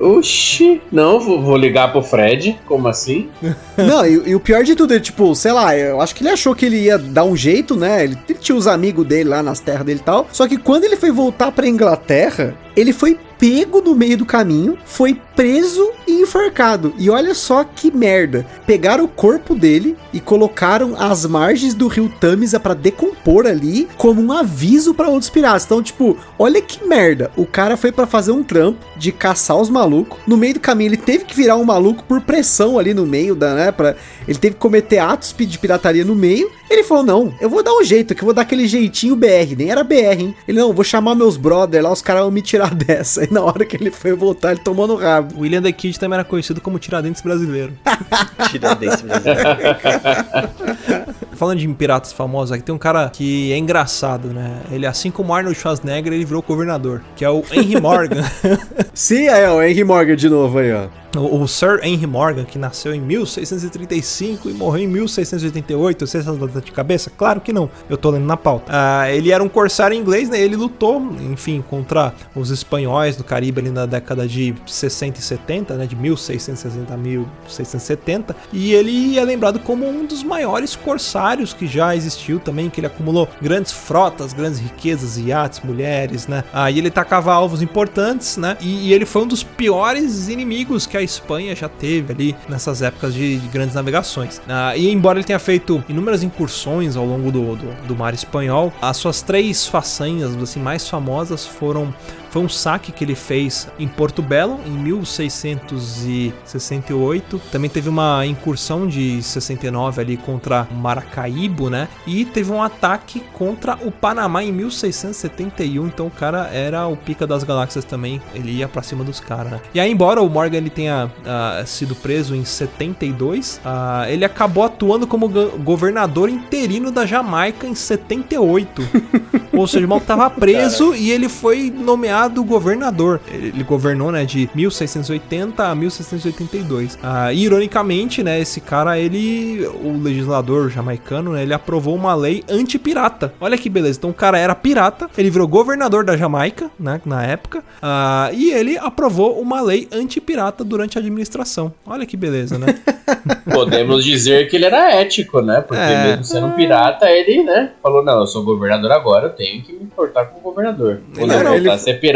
[0.00, 0.80] Oxi.
[0.90, 2.58] Não, vou, vou ligar pro Fred.
[2.66, 3.28] Como assim?
[3.76, 6.30] Não, e, e o pior de tudo, ele, tipo, sei lá, eu acho que ele
[6.30, 8.04] achou que ele ia dar um jeito, né?
[8.04, 10.26] Ele, ele tinha os amigos dele lá nas terras dele e tal.
[10.32, 14.76] Só que quando ele foi voltar pra Inglaterra, ele foi pego no meio do caminho,
[14.84, 16.92] foi preso e enforcado.
[16.98, 18.44] E olha só que merda.
[18.66, 24.20] Pegaram o corpo dele e colocaram às margens do rio Tamisa pra decompor ali como
[24.20, 25.64] um aviso pra outros piratas.
[25.64, 27.30] Então, tipo, olha que merda.
[27.38, 30.18] O cara foi pra fazer um trampo de caçar os malucos.
[30.26, 33.34] No meio do caminho, ele teve que virar um maluco por pressão ali no meio
[33.34, 33.96] da, né, pra...
[34.28, 36.50] Ele teve que cometer atos de pirataria no meio.
[36.70, 39.56] Ele falou: "Não, eu vou dar um jeito, que eu vou dar aquele jeitinho BR,
[39.58, 40.36] nem era BR, hein?
[40.46, 43.24] Ele não, vou chamar meus brother lá, os caras vão me tirar dessa".
[43.24, 45.29] E na hora que ele foi voltar, ele tomou no rabo.
[45.36, 47.72] William the Kid também era conhecido como Tiradentes brasileiro.
[48.50, 49.40] Tiradentes brasileiro.
[51.32, 54.60] Falando de piratas famosos, aqui tem um cara que é engraçado, né?
[54.70, 58.22] Ele, assim como Arnold Schwarzenegger, ele virou governador, que é o Henry Morgan.
[58.92, 60.88] Sim, ó, o Henry Morgan de novo aí, ó.
[61.16, 66.06] O, o Sir Henry Morgan, que nasceu em 1635 e morreu em 1688.
[66.06, 67.10] Você sabe data de cabeça?
[67.10, 67.68] Claro que não.
[67.88, 68.66] Eu tô lendo na pauta.
[68.68, 70.40] Ah, ele era um corsário inglês, né?
[70.40, 71.00] Ele lutou,
[71.30, 75.86] enfim, contra os espanhóis do Caribe ali na década de 60 e 70, né?
[75.86, 78.36] De 1660 a 1670.
[78.52, 82.86] E ele é lembrado como um dos maiores corsários que já existiu também, que ele
[82.86, 86.44] acumulou grandes frotas, grandes riquezas, iates, mulheres, né?
[86.52, 88.56] Aí ele tacava alvos importantes, né?
[88.60, 92.82] E, e ele foi um dos piores inimigos que a Espanha já teve ali nessas
[92.82, 94.40] épocas de, de grandes navegações.
[94.48, 98.72] Ah, e embora ele tenha feito inúmeras incursões ao longo do, do, do mar espanhol,
[98.80, 101.94] as suas três façanhas assim, mais famosas foram
[102.30, 107.40] foi um saque que ele fez em Porto Belo em 1668.
[107.50, 111.88] Também teve uma incursão de 69 ali contra Maracaibo, né?
[112.06, 115.86] E teve um ataque contra o Panamá em 1671.
[115.86, 118.22] Então o cara era o pica das galáxias também.
[118.34, 119.60] Ele ia pra cima dos caras, né?
[119.74, 124.62] E aí, embora o Morgan ele tenha ah, sido preso em 72, ah, ele acabou
[124.64, 128.82] atuando como go- governador interino da Jamaica em 78.
[129.52, 133.20] Ou seja, o maluco tava preso e ele foi nomeado nomeado governador.
[133.32, 136.98] Ele governou, né, de 1680 a 1682.
[137.02, 143.32] Ah, ironicamente, né, esse cara, ele, o legislador jamaicano, né, ele aprovou uma lei anti-pirata.
[143.40, 143.98] Olha que beleza.
[143.98, 148.50] Então o cara era pirata, ele virou governador da Jamaica, né, na época, ah, e
[148.52, 151.72] ele aprovou uma lei anti-pirata durante a administração.
[151.86, 152.66] Olha que beleza, né?
[153.52, 155.60] Podemos dizer que ele era ético, né?
[155.60, 156.04] Porque É.
[156.08, 159.72] mesmo sendo um pirata, ele, né, falou: não, eu sou governador agora, eu tenho que
[159.72, 161.00] me importar com o governador.
[161.16, 162.09] Quando Não, eu ele- voltar a ser pirata,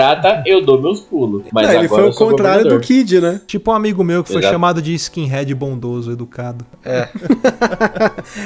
[0.46, 1.42] eu dou meus pulos.
[1.52, 2.80] Mas Não, ele agora foi o contrário do.
[2.80, 3.40] Kid, né?
[3.46, 4.52] tipo um amigo meu que foi Exato.
[4.52, 6.64] chamado de skinhead bondoso, educado.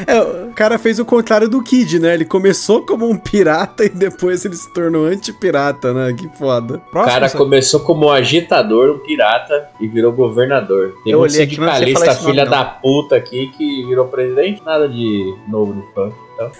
[0.06, 2.14] É, o cara fez o contrário do Kid, né?
[2.14, 6.12] Ele começou como um pirata e depois ele se tornou anti-pirata, né?
[6.12, 6.80] Que foda.
[6.90, 10.94] O cara começou como um agitador, um pirata, e virou governador.
[11.04, 12.50] Tem Eu um olhei aqui, sindicalista filha não.
[12.50, 14.62] da puta aqui que virou presidente.
[14.64, 16.14] Nada de novo no funk.
[16.38, 16.52] Então.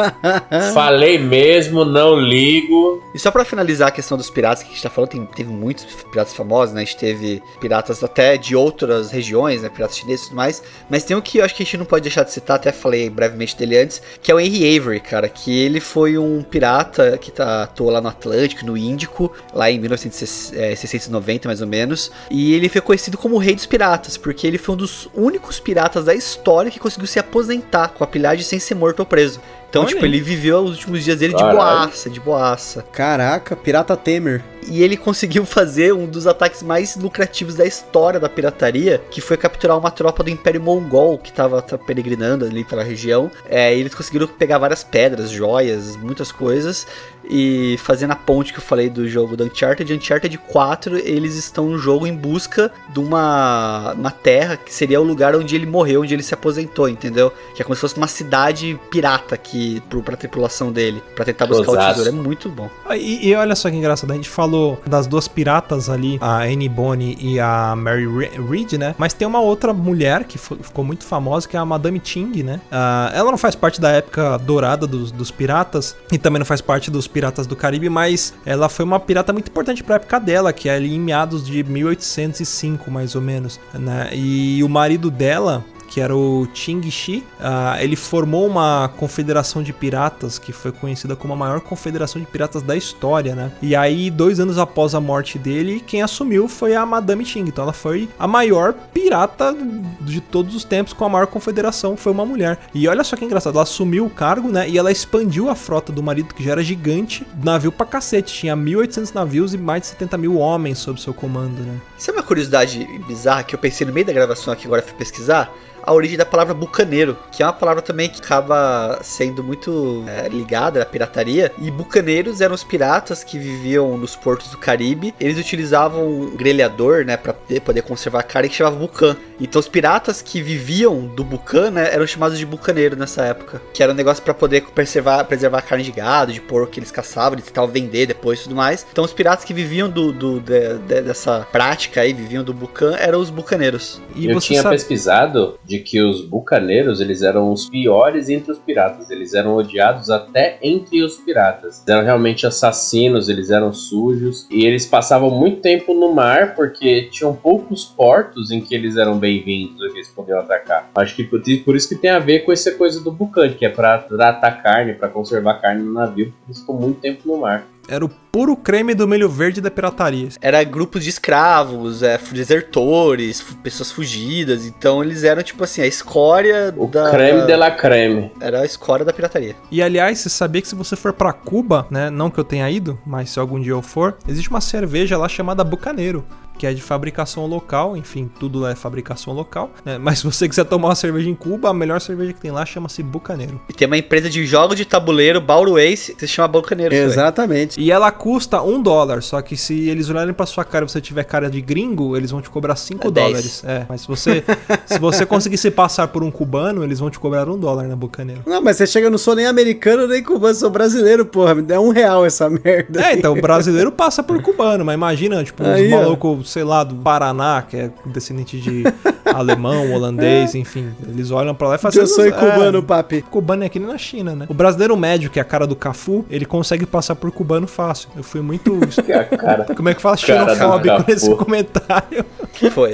[0.72, 3.02] Falei mesmo, não ligo.
[3.14, 5.50] E só pra finalizar a questão dos piratas que a gente tá falando, tem, teve
[5.50, 6.80] muitos piratas famosos, né?
[6.80, 9.68] A gente teve piratas até de outras regiões, né?
[9.68, 10.62] Piratas chineses e tudo mais.
[10.88, 12.72] Mas tem um que eu acho que a gente não pode deixar de citar, até
[12.72, 15.28] falei brevemente dele antes, que é o Henry Avery, cara.
[15.28, 19.78] Que ele foi um pirata que tá, atuou lá no Atlântico, no Índico, lá em
[19.78, 22.10] 1990 mais ou menos.
[22.30, 25.60] E ele foi conhecido como o Rei dos Piratas, porque ele foi um dos únicos
[25.60, 29.42] piratas da história que conseguiu se aposentar com a pilhagem sem ser morto preso.
[29.70, 30.10] Então, Olha tipo, aí.
[30.10, 31.56] ele viveu os últimos dias dele de Caralho.
[31.58, 32.84] boaça, de boaça.
[32.92, 34.42] Caraca, pirata Temer.
[34.68, 39.36] E ele conseguiu fazer um dos ataques mais lucrativos da história da pirataria, que foi
[39.36, 43.30] capturar uma tropa do Império Mongol que estava peregrinando ali pela região.
[43.48, 46.86] É, e eles conseguiram pegar várias pedras, joias, muitas coisas.
[47.32, 51.66] E fazendo a ponte que eu falei do jogo do Uncharted, Uncharted 4, eles estão
[51.66, 56.02] no jogo em busca de uma, uma terra que seria o lugar onde ele morreu,
[56.02, 57.32] onde ele se aposentou, entendeu?
[57.54, 61.46] Que é como se fosse uma cidade pirata que, pro, pra tripulação dele, pra tentar
[61.46, 62.08] buscar o tesouro.
[62.08, 62.68] É muito bom.
[62.86, 66.42] Ah, E, e olha só que engraçado, a gente falou das duas piratas ali, a
[66.44, 68.94] Annie Bonny e a Mary Re- Read, né?
[68.98, 72.60] Mas tem uma outra mulher que ficou muito famosa, que é a Madame Ting, né?
[72.70, 76.60] Ah, ela não faz parte da época dourada dos, dos piratas e também não faz
[76.60, 80.52] parte dos piratas do Caribe, mas ela foi uma pirata muito importante pra época dela,
[80.52, 84.10] que é ali em meados de 1805, mais ou menos, né?
[84.12, 89.72] E o marido dela que era o Ching Shi, ah, ele formou uma confederação de
[89.72, 93.50] piratas que foi conhecida como a maior confederação de piratas da história, né?
[93.60, 97.48] E aí, dois anos após a morte dele, quem assumiu foi a Madame Ching.
[97.48, 99.54] Então, ela foi a maior pirata
[100.00, 102.60] de todos os tempos com a maior confederação, foi uma mulher.
[102.72, 104.68] E olha só que engraçado, ela assumiu o cargo, né?
[104.68, 108.32] E ela expandiu a frota do marido, que já era gigante, navio pra cacete.
[108.32, 111.80] Tinha 1.800 navios e mais de 70 mil homens sob seu comando, né?
[111.98, 115.52] Sabe uma curiosidade bizarra que eu pensei no meio da gravação aqui, agora fui pesquisar?
[115.90, 120.28] A origem da palavra bucaneiro, que é uma palavra também que acaba sendo muito é,
[120.28, 121.50] ligada à pirataria.
[121.58, 125.12] E bucaneiros eram os piratas que viviam nos portos do Caribe.
[125.18, 129.16] Eles utilizavam um grelhador, né, pra poder- conservar a carne que chamava bucan.
[129.40, 133.60] Então os piratas que viviam do bucan, né, eram chamados de bucaneiro nessa época.
[133.74, 136.78] Que era um negócio pra poder preservar, preservar a carne de gado, de porco que
[136.78, 138.86] eles caçavam, eles tentavam vender depois e tudo mais.
[138.92, 142.94] Então os piratas que viviam do, do- de- de- dessa prática aí, viviam do bucan,
[142.96, 144.00] eram os bucaneiros.
[144.14, 144.76] E eu tinha sabe...
[144.76, 149.10] pesquisado de que os bucaneiros eles eram os piores entre os piratas.
[149.10, 151.78] Eles eram odiados até entre os piratas.
[151.78, 157.08] Eles eram realmente assassinos, eles eram sujos e eles passavam muito tempo no mar porque
[157.10, 160.90] tinham poucos portos em que eles eram bem-vindos que eles podiam atacar.
[160.94, 163.68] Acho que por, isso que tem a ver com essa coisa do bucante, que é
[163.68, 167.66] pra tratar carne, pra conservar carne no navio, porque eles ficam muito tempo no mar.
[167.90, 170.28] Era o puro creme do milho verde da pirataria.
[170.40, 174.64] Era grupos de escravos, é, desertores, pessoas fugidas.
[174.64, 177.10] Então eles eram tipo assim, a escória O da.
[177.10, 178.30] creme de la creme.
[178.40, 179.56] Era a escória da pirataria.
[179.72, 182.70] E aliás, você sabia que se você for pra Cuba, né, não que eu tenha
[182.70, 186.24] ido, mas se algum dia eu for, existe uma cerveja lá chamada Bucaneiro,
[186.60, 190.46] que é de fabricação local, enfim, tudo lá é fabricação local, né, mas se você
[190.46, 193.58] quiser tomar uma cerveja em Cuba, a melhor cerveja que tem lá chama-se Bucaneiro.
[193.66, 196.94] E tem uma empresa de jogos de tabuleiro, Bauru Ace, que se chama Bucaneiro.
[196.94, 197.00] aí.
[197.00, 197.80] Exatamente.
[197.80, 201.00] E ela custa um dólar, só que se eles olharem pra sua cara e você
[201.00, 203.26] tiver cara de gringo, eles vão te cobrar 5 É 10.
[203.26, 203.64] dólares.
[203.64, 204.44] É, mas se você,
[204.84, 207.96] se você conseguir se passar por um cubano, eles vão te cobrar um dólar na
[207.96, 208.42] Bucaneiro.
[208.44, 211.54] Não, mas você chega, eu não sou nem americano nem cubano, sou brasileiro, porra.
[211.54, 213.00] Me dá um real essa merda.
[213.02, 216.84] É, então o brasileiro passa por cubano, mas imagina, tipo, uns Aí, malucos, sei lá,
[216.84, 218.82] do Paraná, que é descendente de
[219.24, 220.92] alemão, holandês, enfim.
[221.08, 222.00] Eles olham pra lá e fazem.
[222.00, 223.22] Eu sou é, cubano, papi.
[223.22, 224.46] Cubano é que nem na China, né?
[224.48, 228.08] O brasileiro médio, que é a cara do Cafu, ele consegue passar por cubano fácil.
[228.16, 228.78] Eu fui muito.
[229.00, 229.64] Que é a cara.
[229.74, 230.16] Como é que fala?
[230.16, 232.24] Xenofóbico nesse comentário.
[232.72, 232.92] Foi.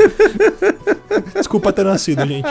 [1.34, 2.46] Desculpa ter nascido, gente.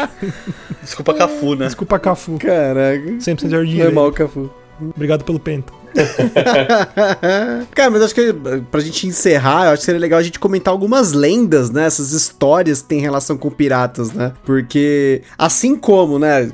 [0.81, 1.65] Desculpa, Cafu, né?
[1.65, 2.37] Desculpa, Cafu.
[2.37, 3.05] Caraca.
[3.05, 3.77] 100% jardim.
[3.77, 4.49] Normal, Cafu.
[4.81, 5.71] Obrigado pelo penta.
[7.73, 8.33] Cara, mas acho que
[8.71, 11.85] pra gente encerrar, eu acho que seria legal a gente comentar algumas lendas, né?
[11.85, 14.33] Essas histórias que tem relação com piratas, né?
[14.43, 16.51] Porque, assim como, né?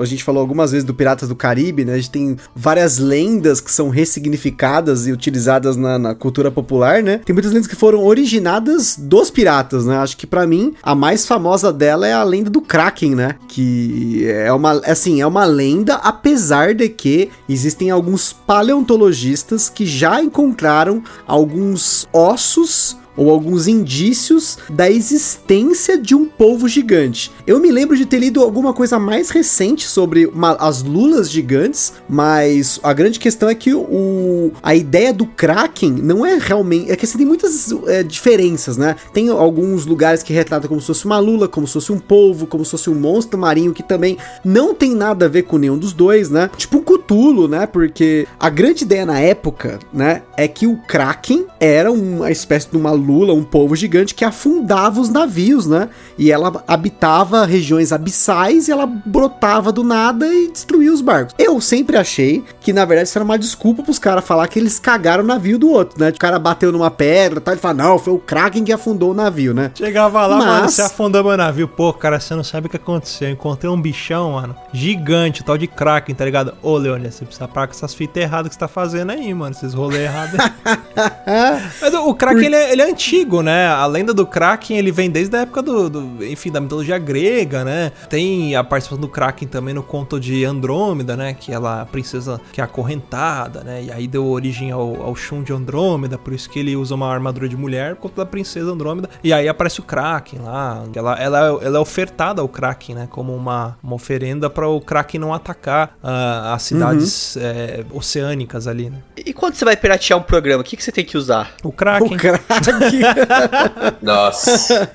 [0.00, 1.94] A gente falou algumas vezes do Piratas do Caribe, né?
[1.94, 7.20] A gente tem várias lendas que são ressignificadas e utilizadas na, na cultura popular, né?
[7.24, 9.96] Tem muitas lendas que foram originadas dos piratas, né?
[9.98, 13.36] Acho que para mim a mais famosa dela é a lenda do Kraken, né?
[13.48, 18.32] Que é uma, assim, é uma lenda, apesar de que existem alguns
[18.66, 27.32] paleontologistas que já encontraram alguns ossos ou alguns indícios da existência de um polvo gigante.
[27.46, 31.94] Eu me lembro de ter lido alguma coisa mais recente sobre uma, as lulas gigantes,
[32.08, 36.90] mas a grande questão é que o, a ideia do Kraken não é realmente.
[36.90, 38.96] É que assim, tem muitas é, diferenças, né?
[39.12, 42.46] Tem alguns lugares que retratam como se fosse uma lula, como se fosse um polvo,
[42.46, 45.78] como se fosse um monstro marinho, que também não tem nada a ver com nenhum
[45.78, 46.50] dos dois, né?
[46.56, 47.66] Tipo um cutulo, né?
[47.66, 52.76] Porque a grande ideia na época, né, é que o Kraken era uma espécie de
[52.76, 55.88] uma Lula, um povo gigante que afundava os navios, né?
[56.18, 61.34] E ela habitava regiões abissais e ela brotava do nada e destruía os barcos.
[61.38, 64.78] Eu sempre achei que, na verdade, isso era uma desculpa pros caras falar que eles
[64.78, 66.10] cagaram o navio do outro, né?
[66.10, 69.10] O cara bateu numa pedra e tal, e fala, não, foi o Kraken que afundou
[69.10, 69.70] o navio, né?
[69.74, 71.68] Chegava lá, Mas- mano, você afundou meu navio.
[71.68, 73.28] Pô, cara, você não sabe o que aconteceu.
[73.28, 76.54] Eu encontrei um bichão, mano, gigante, tal de Kraken, tá ligado?
[76.62, 79.54] Ô, Leônia, você precisa parar com essas fitas erradas que você tá fazendo aí, mano.
[79.54, 80.36] Esses rolês errados.
[81.80, 83.68] Mas o, o Kraken, ele é, ele é antigo, né?
[83.68, 87.62] A lenda do Kraken, ele vem desde a época do, do- enfim, da mitologia grega,
[87.62, 87.92] né?
[88.08, 91.34] Tem a participação do Kraken também no conto de Andrômeda, né?
[91.34, 93.84] Que ela, a princesa que é acorrentada, né?
[93.84, 97.12] E aí deu origem ao, ao Shun de Andrômeda, por isso que ele usa uma
[97.12, 99.10] armadura de mulher por conta da princesa Andrômeda.
[99.22, 100.82] E aí aparece o Kraken lá.
[100.94, 103.08] Ela, ela, ela é ofertada ao Kraken, né?
[103.10, 108.88] Como uma, uma oferenda para o Kraken não atacar ah, as cidades eh, oceânicas ali,
[108.88, 108.98] né?
[109.16, 111.52] E quando você vai piratear um programa, o que, que você tem que usar?
[111.62, 112.16] O Kraken.
[112.16, 112.46] O Kraken.
[114.02, 114.88] Nossa.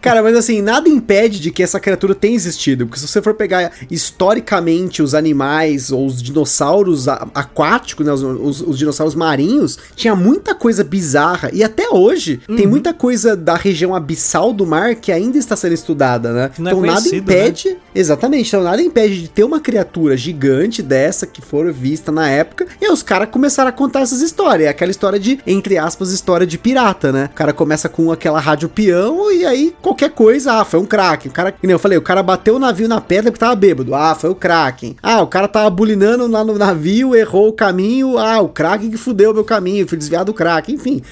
[0.00, 2.86] Cara, mas assim, nada impede de que essa criatura tenha existido.
[2.86, 8.60] Porque se você for pegar historicamente os animais ou os dinossauros aquáticos, né, os, os-
[8.62, 11.50] os dinossauros marinhos, tinha muita coisa bizarra.
[11.52, 15.72] E até hoje tem muita coisa da região abissal do mar que ainda está sendo
[15.74, 16.50] estudada, né?
[16.58, 17.76] Não é então nada conhecido, impede.
[17.94, 22.66] Exatamente, então nada impede de ter uma criatura gigante dessa que for vista na época.
[22.80, 24.66] E aí os caras começaram a contar essas histórias.
[24.66, 27.28] É aquela história de, entre aspas, história de pirata, né?
[27.32, 31.30] O cara começa com aquela rádio peão e aí qualquer coisa, ah, foi um Kraken.
[31.30, 33.54] O cara, que nem eu falei, o cara bateu o navio na pedra porque tava
[33.54, 33.94] bêbado.
[33.94, 34.96] Ah, foi o Kraken.
[35.02, 38.18] Ah, o cara tava bulinando lá no navio, errou o caminho.
[38.18, 40.74] Ah, o Kraken que fudeu meu caminho, fui desviado do Kraken.
[40.74, 41.02] Enfim,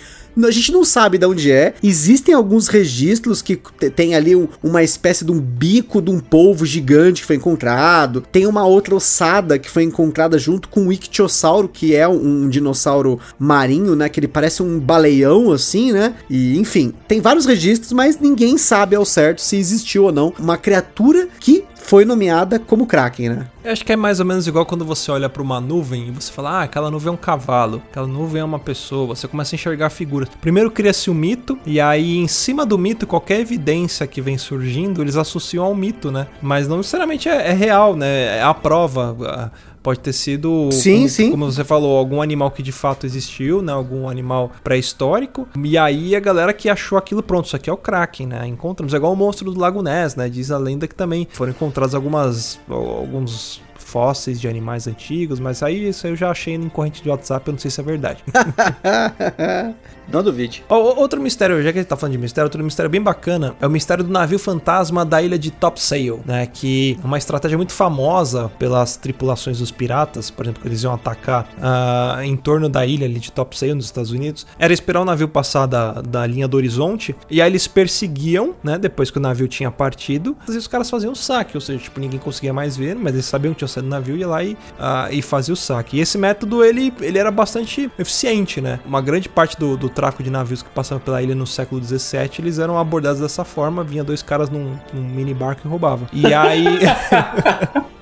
[0.45, 1.75] a gente não sabe de onde é.
[1.83, 6.19] Existem alguns registros que te- tem ali um- uma espécie de um bico de um
[6.21, 8.23] polvo gigante que foi encontrado.
[8.33, 12.49] Tem uma outra ossada que foi encontrada junto com o ictiossauro, que é um, um
[12.49, 14.09] dinossauro marinho, né?
[14.09, 16.15] Que ele parece um baleião, assim, né?
[16.29, 20.57] E, enfim, tem vários registros, mas ninguém sabe ao certo se existiu ou não uma
[20.57, 23.47] criatura que foi nomeada como Kraken, né?
[23.65, 26.11] Eu acho que é mais ou menos igual quando você olha pra uma nuvem e
[26.13, 29.57] você fala, ah, aquela nuvem é um cavalo, aquela nuvem é uma pessoa, você começa
[29.57, 30.29] a enxergar figuras.
[30.41, 35.03] Primeiro cria-se o mito, e aí em cima do mito, qualquer evidência que vem surgindo,
[35.03, 36.29] eles associam ao mito, né?
[36.41, 38.39] Mas não necessariamente é, é real, né?
[38.39, 39.17] É a prova.
[39.27, 39.51] ah,
[39.83, 41.31] Pode ter sido, Sim, como, sim.
[41.31, 43.73] como você falou, algum animal que de fato existiu, né?
[43.73, 45.49] Algum animal pré-histórico.
[45.65, 48.47] E aí a galera que achou aquilo, pronto, isso aqui é o Kraken, né?
[48.47, 50.29] Encontramos, é igual o monstro do Lago Ness, né?
[50.29, 55.89] Diz a lenda que também foram encontradas algumas, alguns fósseis de animais antigos, mas aí
[55.89, 58.23] isso eu já achei em corrente de WhatsApp, eu não sei se é verdade.
[60.13, 60.65] Não duvide.
[60.69, 63.55] Ó, outro mistério, já que a gente tá falando de mistério, outro mistério bem bacana
[63.61, 66.47] é o mistério do navio fantasma da ilha de Topsail, né?
[66.47, 70.93] Que é uma estratégia muito famosa pelas tripulações dos piratas, por exemplo, que eles iam
[70.93, 75.05] atacar ah, em torno da ilha ali de Topsail, nos Estados Unidos, era esperar o
[75.05, 78.79] navio passar da, da linha do horizonte e aí eles perseguiam, né?
[78.79, 82.01] Depois que o navio tinha partido, e os caras faziam o saque, ou seja, tipo,
[82.01, 84.57] ninguém conseguia mais ver, mas eles sabiam que tinha saído do navio, ia lá e,
[84.79, 85.97] ah, e fazia o saque.
[85.97, 88.81] E esse método, ele, ele era bastante eficiente, né?
[88.85, 92.31] Uma grande parte do, do tráfego de navios que passavam pela ilha no século XVII,
[92.39, 96.09] eles eram abordados dessa forma, vinha dois caras num, num mini barco e roubavam.
[96.11, 96.65] E aí...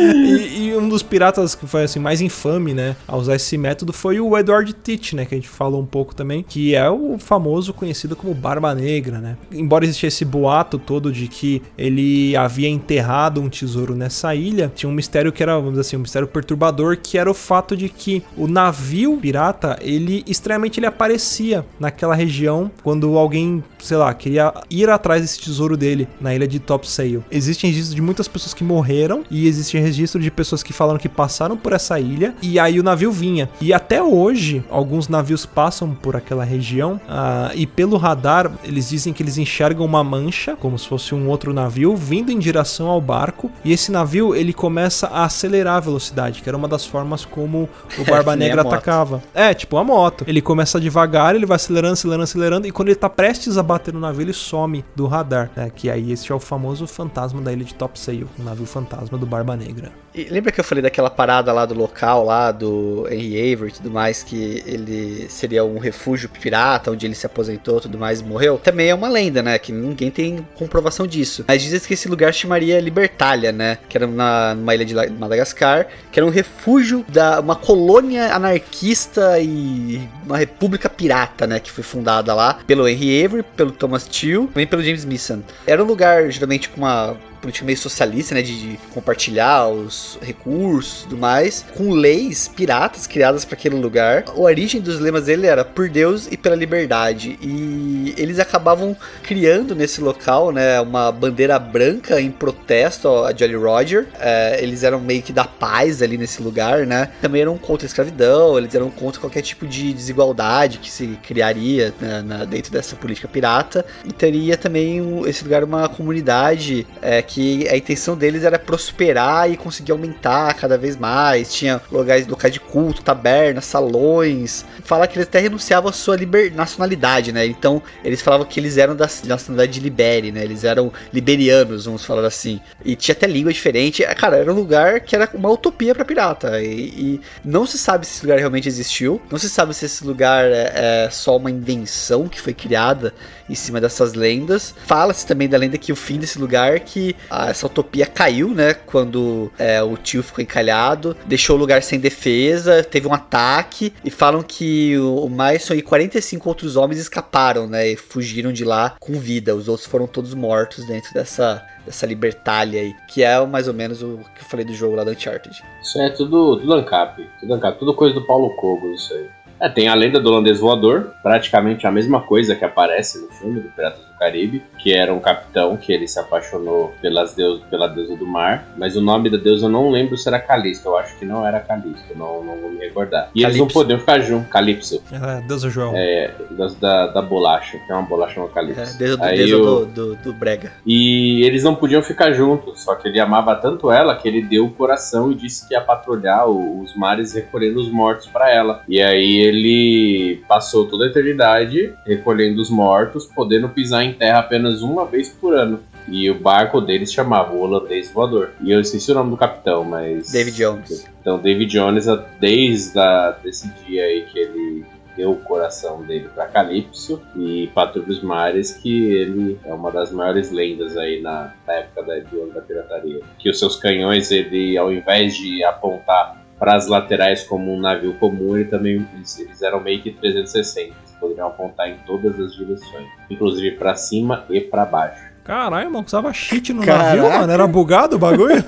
[0.00, 3.92] E, e um dos piratas que foi assim mais infame, né, a usar esse método
[3.92, 7.18] foi o Edward Teach, né, que a gente falou um pouco também, que é o
[7.18, 9.36] famoso conhecido como Barba Negra, né.
[9.52, 14.88] Embora existisse esse boato todo de que ele havia enterrado um tesouro nessa ilha, tinha
[14.88, 17.88] um mistério que era, vamos dizer assim, um mistério perturbador, que era o fato de
[17.88, 24.52] que o navio pirata, ele estranhamente ele aparecia naquela região quando alguém sei lá, queria
[24.68, 27.24] ir atrás desse tesouro dele na ilha de Topsail.
[27.30, 31.08] Existem registros de muitas pessoas que morreram e existe registro de pessoas que falaram que
[31.08, 33.48] passaram por essa ilha e aí o navio vinha.
[33.60, 39.12] E até hoje, alguns navios passam por aquela região ah, e pelo radar eles dizem
[39.12, 43.00] que eles enxergam uma mancha, como se fosse um outro navio, vindo em direção ao
[43.00, 47.24] barco e esse navio ele começa a acelerar a velocidade, que era uma das formas
[47.24, 47.68] como
[47.98, 49.22] o Barba que nem Negra atacava.
[49.34, 50.24] É, tipo a moto.
[50.26, 53.94] Ele começa devagar, ele vai acelerando, acelerando, acelerando e quando ele tá prestes a bater
[53.94, 55.70] no navio, ele some do radar, né?
[55.70, 59.26] Que aí esse é o famoso fantasma da ilha de Topsail, o navio fantasma do
[59.26, 59.92] Barba Negra.
[60.14, 63.74] E lembra que eu falei daquela parada lá do local, lá do Henry Avery e
[63.74, 68.24] tudo mais, que ele seria um refúgio pirata, onde ele se aposentou tudo mais e
[68.24, 68.58] morreu?
[68.58, 69.58] Também é uma lenda, né?
[69.58, 71.44] Que ninguém tem comprovação disso.
[71.46, 73.78] Mas dizem que esse lugar chamaria Libertália, né?
[73.88, 79.38] Que era na, numa ilha de Madagascar, que era um refúgio da uma colônia anarquista
[79.38, 81.60] e uma república pirata, né?
[81.60, 85.42] Que foi fundada lá pelo Henry Avery, pelo Thomas Till, também pelo James Mason.
[85.66, 91.00] Era um lugar geralmente com uma política meio socialista, né, de, de compartilhar os recursos
[91.00, 94.24] e tudo mais, com leis piratas criadas para aquele lugar.
[94.28, 97.38] A origem dos lemas dele era por Deus e pela liberdade.
[97.40, 104.06] E eles acabavam criando nesse local, né, uma bandeira branca em protesto a Jolly Roger.
[104.18, 107.08] É, eles eram meio que da paz ali nesse lugar, né?
[107.20, 111.94] Também eram contra a escravidão, eles eram contra qualquer tipo de desigualdade que se criaria
[112.00, 113.84] né, na- dentro dessa política pirata.
[114.04, 119.48] E teria também um- esse lugar uma comunidade é, que a intenção deles era prosperar
[119.48, 121.54] e conseguir aumentar cada vez mais.
[121.54, 124.64] Tinha locais, locais de culto, tabernas, salões.
[124.82, 127.46] Fala que eles até renunciavam à sua liber- nacionalidade, né?
[127.46, 130.42] Então eles falavam que eles eram da nacionalidade de Libere, né?
[130.42, 132.60] Eles eram liberianos, vamos falar assim.
[132.84, 134.02] E tinha até língua diferente.
[134.02, 136.60] É, Cara, era um lugar que era uma utopia pra pirata.
[136.60, 139.22] E, e não se sabe se esse lugar realmente existiu.
[139.30, 143.14] Não se sabe se esse lugar é, é só uma invenção que foi criada
[143.48, 144.74] em cima dessas lendas.
[144.84, 148.74] Fala-se também da lenda que o fim desse lugar, que essa utopia caiu, né?
[148.74, 153.92] Quando é, o tio ficou encalhado, deixou o lugar sem defesa, teve um ataque.
[154.04, 157.88] E falam que o, Myson e 45 outros homens escaparam, né?
[157.88, 159.54] E fugiram de lá com vida.
[159.54, 162.94] Os outros foram todos mortos dentro dessa, dessa libertália aí.
[163.08, 165.62] Que é mais ou menos o que eu falei do jogo lá da Uncharted.
[165.82, 167.28] Isso é tudo, tudo ANCAP.
[167.40, 167.78] Tudo ANCAP.
[167.78, 169.28] Tudo coisa do Paulo Cogo, isso aí.
[169.60, 173.60] É, tem a lenda do holandês voador, praticamente a mesma coisa que aparece no filme
[173.60, 178.14] do Piratas Caribe, que era um capitão que ele se apaixonou pelas deus, pela deusa
[178.16, 181.18] do mar, mas o nome da deusa eu não lembro se era Calisto, eu acho
[181.18, 183.30] que não era Calisto, não, não vou me recordar.
[183.34, 183.78] E eles não Calypso.
[183.80, 185.92] podiam ficar juntos, Calypso, É, Deus é João.
[185.96, 188.98] é, das- da, da bolacha, que é uma bolacha chamada É, Calypso.
[188.98, 190.72] desde o- Aí desde o- do, do, do Brega.
[190.86, 194.66] E eles não podiam ficar juntos, só que ele amava tanto ela que ele deu
[194.66, 198.82] o coração e disse que ia patrulhar os mares recolhendo os mortos pra ela.
[198.86, 204.82] E aí ele passou toda a eternidade recolhendo os mortos, podendo pisar em terra apenas
[204.82, 205.80] uma vez por ano.
[206.08, 208.50] E o barco deles chamava o holandês voador.
[208.60, 210.32] E eu esqueci o nome do capitão, mas.
[210.32, 211.06] David Jones.
[211.20, 212.06] Então, David Jones,
[212.40, 214.84] desde a, desse dia aí que ele
[215.16, 220.10] deu o coração dele pra Calypso e Patrulha dos Mares, que ele é uma das
[220.10, 222.14] maiores lendas aí na, na época da,
[222.54, 223.20] da pirataria.
[223.38, 228.14] Que os seus canhões, ele, ao invés de apontar para as laterais como um navio
[228.14, 231.09] comum, ele também, eles eram meio que 360.
[231.20, 235.30] Poderiam apontar em todas as direções, inclusive para cima e para baixo.
[235.44, 237.16] Caralho, mano, usava cheat no Caraca.
[237.16, 237.52] navio, mano.
[237.52, 238.62] Era bugado o bagulho?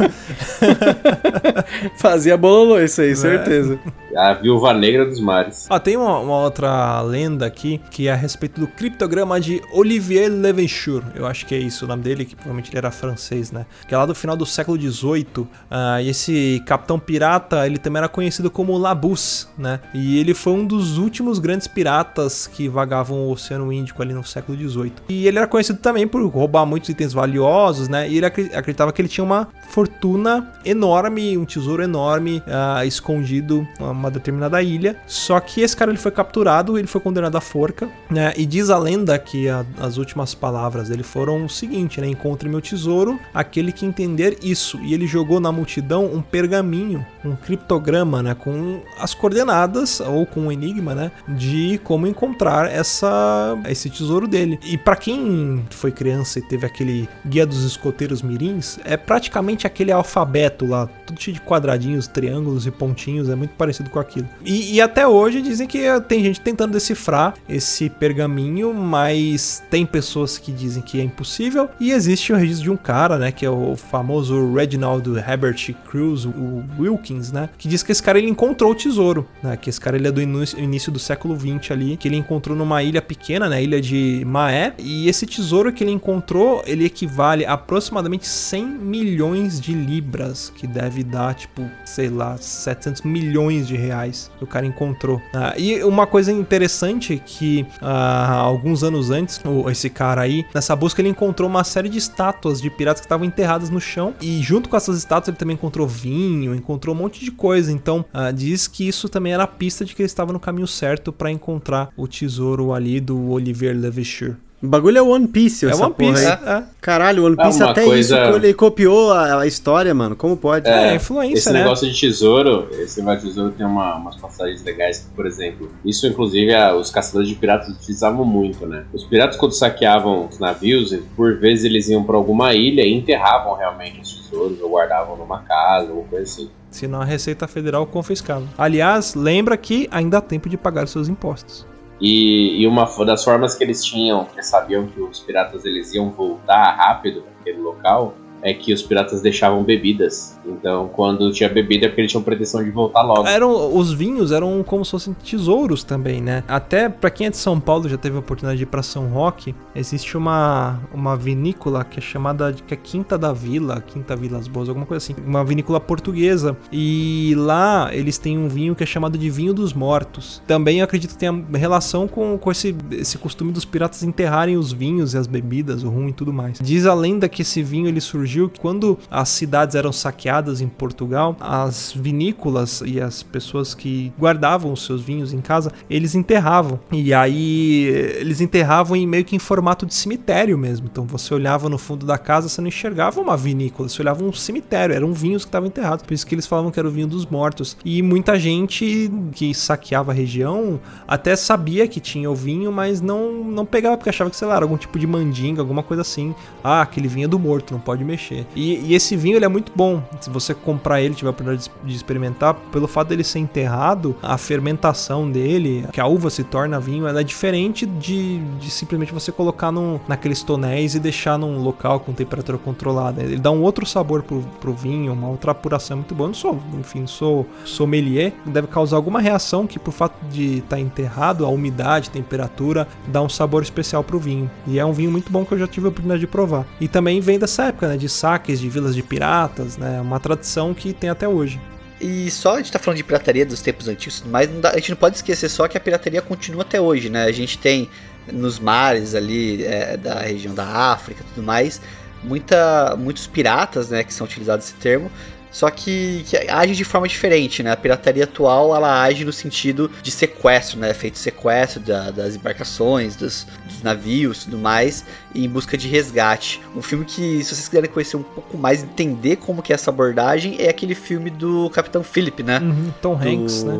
[1.96, 3.78] Fazia bololô isso aí, certeza.
[4.16, 5.66] A Viúva Negra dos Mares.
[5.70, 10.30] Ah, tem uma, uma outra lenda aqui que é a respeito do criptograma de Olivier
[10.30, 11.02] Levenchur.
[11.14, 13.66] Eu acho que é isso o nome dele, que provavelmente ele era francês, né?
[13.86, 15.46] Que é lá do final do século XVIII.
[15.70, 19.80] Ah, e esse capitão pirata, ele também era conhecido como Labus, né?
[19.94, 24.24] E ele foi um dos últimos grandes piratas que vagavam o Oceano Índico ali no
[24.24, 24.92] século XVIII.
[25.08, 28.08] E ele era conhecido também por roubar muitos itens valiosos, né?
[28.08, 33.66] E ele acreditava que ele tinha uma fortuna enorme, um tesouro enorme ah, escondido
[34.02, 34.96] numa determinada ilha.
[35.06, 38.32] Só que esse cara ele foi capturado, ele foi condenado à forca, né?
[38.36, 42.08] E diz a lenda que a- as últimas palavras dele foram o seguinte, né?
[42.08, 44.78] Encontre meu tesouro, aquele que entender isso.
[44.82, 48.34] E ele jogou na multidão um pergaminho, um criptograma, né?
[48.34, 51.12] Com as coordenadas ou com um enigma, né?
[51.28, 54.58] De como encontrar essa esse tesouro dele.
[54.64, 59.82] E pra quem foi criança e teve aquele guia dos escoteiros mirins, é praticamente aquele
[59.82, 64.28] aquele alfabeto lá, tudo cheio de quadradinhos, triângulos e pontinhos, é muito parecido com aquilo.
[64.44, 65.78] E, e até hoje dizem que
[66.08, 71.68] tem gente tentando decifrar esse pergaminho, mas tem pessoas que dizem que é impossível.
[71.78, 76.24] E existe o registro de um cara, né, que é o famoso Reginald Herbert Cruz,
[76.24, 79.80] o Wilkins, né, que diz que esse cara ele encontrou o tesouro, né, que esse
[79.80, 83.02] cara ele é do início, início do século 20 ali, que ele encontrou numa ilha
[83.02, 88.26] pequena, né, ilha de Maé, e esse tesouro que ele encontrou, ele equivale a aproximadamente
[88.26, 94.44] 100 milhões de libras, que deve dar, tipo, sei lá, 700 milhões de reais que
[94.44, 95.20] o cara encontrou.
[95.34, 101.00] Ah, e uma coisa interessante que ah, alguns anos antes, esse cara aí, nessa busca
[101.00, 104.68] ele encontrou uma série de estátuas de piratas que estavam enterradas no chão, e junto
[104.68, 108.66] com essas estátuas ele também encontrou vinho, encontrou um monte de coisa, então ah, diz
[108.66, 111.90] que isso também era a pista de que ele estava no caminho certo para encontrar
[111.96, 114.36] o tesouro ali do Olivier Levichur.
[114.62, 116.58] O bagulho é One Piece, É essa One Piece, porra aí.
[116.58, 116.64] é.
[116.80, 120.14] Caralho, One É Piece uma até coisa- isso ele copiou a, a história, mano.
[120.14, 120.68] Como pode?
[120.68, 121.62] É, influência, esse né?
[121.64, 125.68] negócio de tesouro, esse negócio de tesouro tem uma- umas passagens legais que, por exemplo,
[125.84, 128.84] isso inclusive a- os caçadores de piratas utilizavam muito, né?
[128.92, 133.54] Os piratas quando saqueavam os navios, por vezes eles iam pra alguma ilha e enterravam
[133.56, 136.48] realmente os tesouros ou guardavam numa casa, alguma coisa assim.
[136.70, 138.44] Senão a Receita Federal confiscava.
[138.56, 141.66] Aliás, lembra que ainda há tempo de pagar seus impostos.
[142.02, 146.10] E, e uma das formas que eles tinham, que sabiam que os piratas eles iam
[146.10, 150.38] voltar rápido para aquele local, é que os piratas deixavam bebidas.
[150.44, 153.26] Então, quando tinha bebida, é porque eles tinham pretensão de voltar logo.
[153.26, 156.42] Eram os vinhos eram como se fossem tesouros também, né?
[156.48, 159.06] Até pra quem é de São Paulo já teve a oportunidade de ir pra São
[159.08, 164.16] Roque, existe uma uma vinícola que é chamada de que é Quinta da Vila, Quinta
[164.16, 166.56] Vilas Boas, alguma coisa assim, uma vinícola portuguesa.
[166.72, 170.42] E lá eles têm um vinho que é chamado de vinho dos mortos.
[170.46, 174.72] Também eu acredito que tenha relação com, com esse, esse costume dos piratas enterrarem os
[174.72, 176.58] vinhos e as bebidas, o rum e tudo mais.
[176.60, 180.68] Diz a lenda que esse vinho ele surgiu que quando as cidades eram saqueadas em
[180.68, 186.80] Portugal, as vinícolas e as pessoas que guardavam os seus vinhos em casa, eles enterravam.
[186.90, 187.84] E aí
[188.18, 190.88] eles enterravam em meio que em formato de cemitério mesmo.
[190.90, 194.32] Então você olhava no fundo da casa, você não enxergava uma vinícola, você olhava um
[194.32, 196.04] cemitério, eram vinhos que estavam enterrados.
[196.04, 197.76] Por isso que eles falavam que era o vinho dos mortos.
[197.84, 203.44] E muita gente que saqueava a região até sabia que tinha o vinho, mas não,
[203.44, 206.34] não pegava porque achava que, sei lá, era algum tipo de mandinga, alguma coisa assim.
[206.62, 208.21] Ah, aquele vinho é do morto, não pode mexer.
[208.54, 210.02] E, e esse vinho ele é muito bom.
[210.20, 214.36] Se você comprar ele, tiver a oportunidade de experimentar, pelo fato dele ser enterrado, a
[214.38, 219.32] fermentação dele, que a uva se torna vinho, ela é diferente de, de simplesmente você
[219.32, 223.22] colocar num, naqueles tonéis e deixar num local com temperatura controlada.
[223.22, 226.26] Ele dá um outro sabor pro, pro vinho, uma outra apuração muito boa.
[226.26, 230.78] Eu não sou, enfim, sou sommelier, deve causar alguma reação que por fato de estar
[230.78, 234.50] enterrado, a umidade, temperatura, dá um sabor especial pro vinho.
[234.66, 236.66] E é um vinho muito bom que eu já tive a oportunidade de provar.
[236.80, 240.72] E também vem dessa época, né, de saques, de vilas de piratas, né, uma tradição
[240.74, 241.60] que tem até hoje.
[242.00, 244.90] E só a gente tá falando de pirataria dos tempos antigos, mas dá- a gente
[244.90, 247.24] não pode esquecer só que a pirataria continua até hoje, né?
[247.24, 247.88] A gente tem
[248.32, 251.80] nos mares ali é, da região da África tudo mais,
[252.22, 255.10] muita, muitos piratas, né, que são utilizados esse termo,
[255.52, 257.70] só que, que agem de forma diferente, né?
[257.70, 260.92] A pirataria atual, ela age no sentido de sequestro, né?
[260.94, 266.60] Feito sequestro da- das embarcações, dos, dos navios e tudo mais, em busca de resgate.
[266.74, 269.90] Um filme que, se vocês quiserem conhecer um pouco mais, entender como que é essa
[269.90, 272.58] abordagem, é aquele filme do Capitão Philip, né?
[272.58, 273.78] Uhum, Tom do Hanks, né?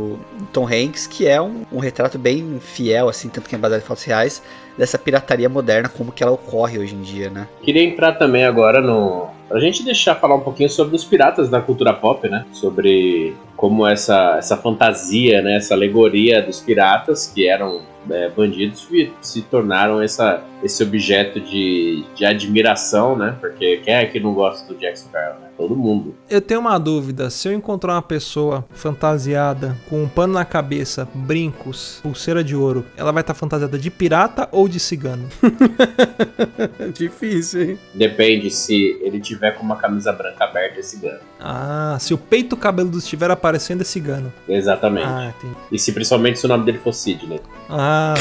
[0.53, 3.85] Tom Hanks, que é um, um retrato bem fiel, assim, tanto que é baseado em
[3.85, 4.43] fatos reais,
[4.77, 7.49] dessa pirataria moderna, como que ela ocorre hoje em dia, né?
[7.63, 9.29] Queria entrar também agora no.
[9.53, 12.47] Pra gente deixar falar um pouquinho sobre os piratas da cultura pop, né?
[12.53, 15.57] Sobre como essa, essa fantasia, né?
[15.57, 18.89] Essa alegoria dos piratas, que eram é, bandidos,
[19.21, 23.37] se tornaram essa, esse objeto de, de admiração, né?
[23.39, 25.49] Porque quem é que não gosta do Jack Sparrow, né?
[25.63, 26.13] Todo mundo.
[26.29, 27.31] Eu tenho uma dúvida.
[27.31, 32.85] Se eu encontrar uma pessoa fantasiada com um pano na cabeça, brincos, pulseira de ouro,
[32.97, 35.29] ela vai estar fantasiada de pirata ou de cigano?
[36.93, 37.79] Difícil, hein?
[37.95, 41.21] Depende se ele tiver com uma camisa branca aberta, esse gano.
[41.39, 44.33] Ah, se o peito cabeludo estiver aparecendo é cigano.
[44.49, 45.07] Exatamente.
[45.07, 45.55] Ah, entendi.
[45.71, 47.41] E se principalmente se o nome dele for Sidney.
[47.71, 48.15] Ah,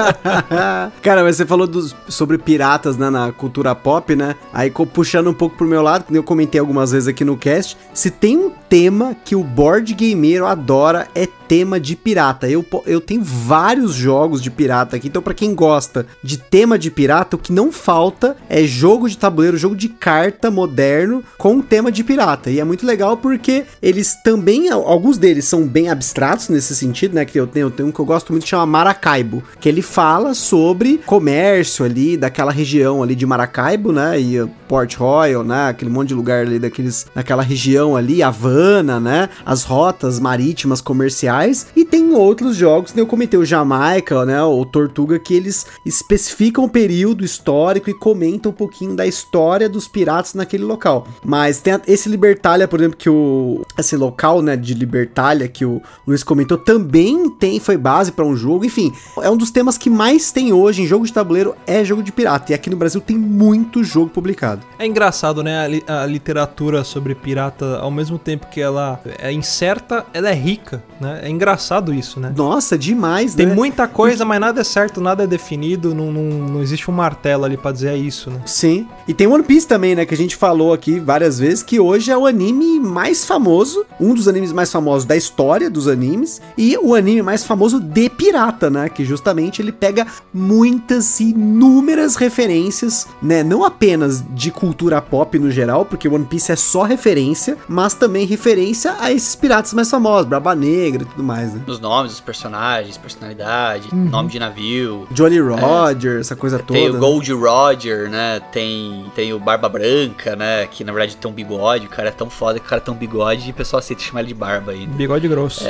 [1.02, 4.34] Cara, mas você falou dos- sobre piratas né, na cultura pop, né?
[4.52, 7.76] Aí puxando um pouco pro meu lado, que eu comentei algumas vezes aqui no cast,
[7.92, 12.48] se tem um tema que o board gameiro adora é tema de pirata.
[12.48, 16.90] Eu, eu tenho vários jogos de pirata aqui, então pra quem gosta de tema de
[16.90, 21.90] pirata, o que não falta é jogo de tabuleiro, jogo de carta moderno com tema
[21.90, 22.50] de pirata.
[22.50, 27.24] E é muito legal porque eles também, alguns deles são bem abstratos nesse sentido, né?
[27.24, 29.80] Que eu tenho, eu tenho um que eu gosto muito que chama Maracaibo, que ele
[29.82, 34.20] fala sobre comércio ali daquela região ali de Maracaibo, né?
[34.20, 35.68] E uh, Port Royal, né?
[35.68, 39.28] Aquele monte de lugar ali daqueles, naquela região ali, Havana, né?
[39.46, 41.37] As rotas marítimas comerciais.
[41.76, 43.02] E tem outros jogos, né?
[43.02, 44.42] Eu comentei o Jamaica, né?
[44.42, 49.86] O Tortuga, que eles especificam o período histórico e comentam um pouquinho da história dos
[49.88, 51.06] piratas naquele local.
[51.24, 55.80] Mas tem esse Libertalia, por exemplo, que o esse local, né, de Libertalia que o
[56.06, 58.64] Luiz comentou, também tem foi base para um jogo.
[58.64, 62.02] Enfim, é um dos temas que mais tem hoje em jogo de tabuleiro é jogo
[62.02, 62.52] de pirata.
[62.52, 64.62] E aqui no Brasil tem muito jogo publicado.
[64.78, 65.64] É engraçado, né?
[65.64, 70.34] A, li- a literatura sobre pirata, ao mesmo tempo que ela é incerta, ela é
[70.34, 71.20] rica, né?
[71.22, 72.32] É engraçado isso, né?
[72.36, 73.54] Nossa, demais, Tem né?
[73.54, 77.44] muita coisa, mas nada é certo, nada é definido, não, não, não existe um martelo
[77.44, 78.40] ali pra dizer é isso, né?
[78.46, 78.86] Sim.
[79.06, 80.04] E tem One Piece também, né?
[80.04, 84.14] Que a gente falou aqui várias vezes que hoje é o anime mais famoso, um
[84.14, 88.68] dos animes mais famosos da história dos animes, e o anime mais famoso de pirata,
[88.68, 88.88] né?
[88.88, 93.42] Que justamente ele pega muitas e inúmeras referências, né?
[93.42, 98.26] Não apenas de cultura pop no geral, porque One Piece é só referência, mas também
[98.26, 101.62] referência a esses piratas mais famosos, Braba Negra e tudo mais, né?
[101.66, 105.08] Nos nomes dos personagens, personalidade, nome de navio.
[105.12, 106.78] Jolly Roger, essa coisa toda.
[106.78, 106.98] Tem o né?
[106.98, 108.40] Gold Roger, né?
[108.52, 110.66] Tem, tem o Barba Branca, né?
[110.68, 111.86] Que na verdade tem um bigode.
[111.86, 114.02] O cara é tão foda que o cara tem um bigode e o pessoal aceita
[114.02, 114.94] chamar ele de Barba ainda.
[114.94, 115.64] Bigode grosso.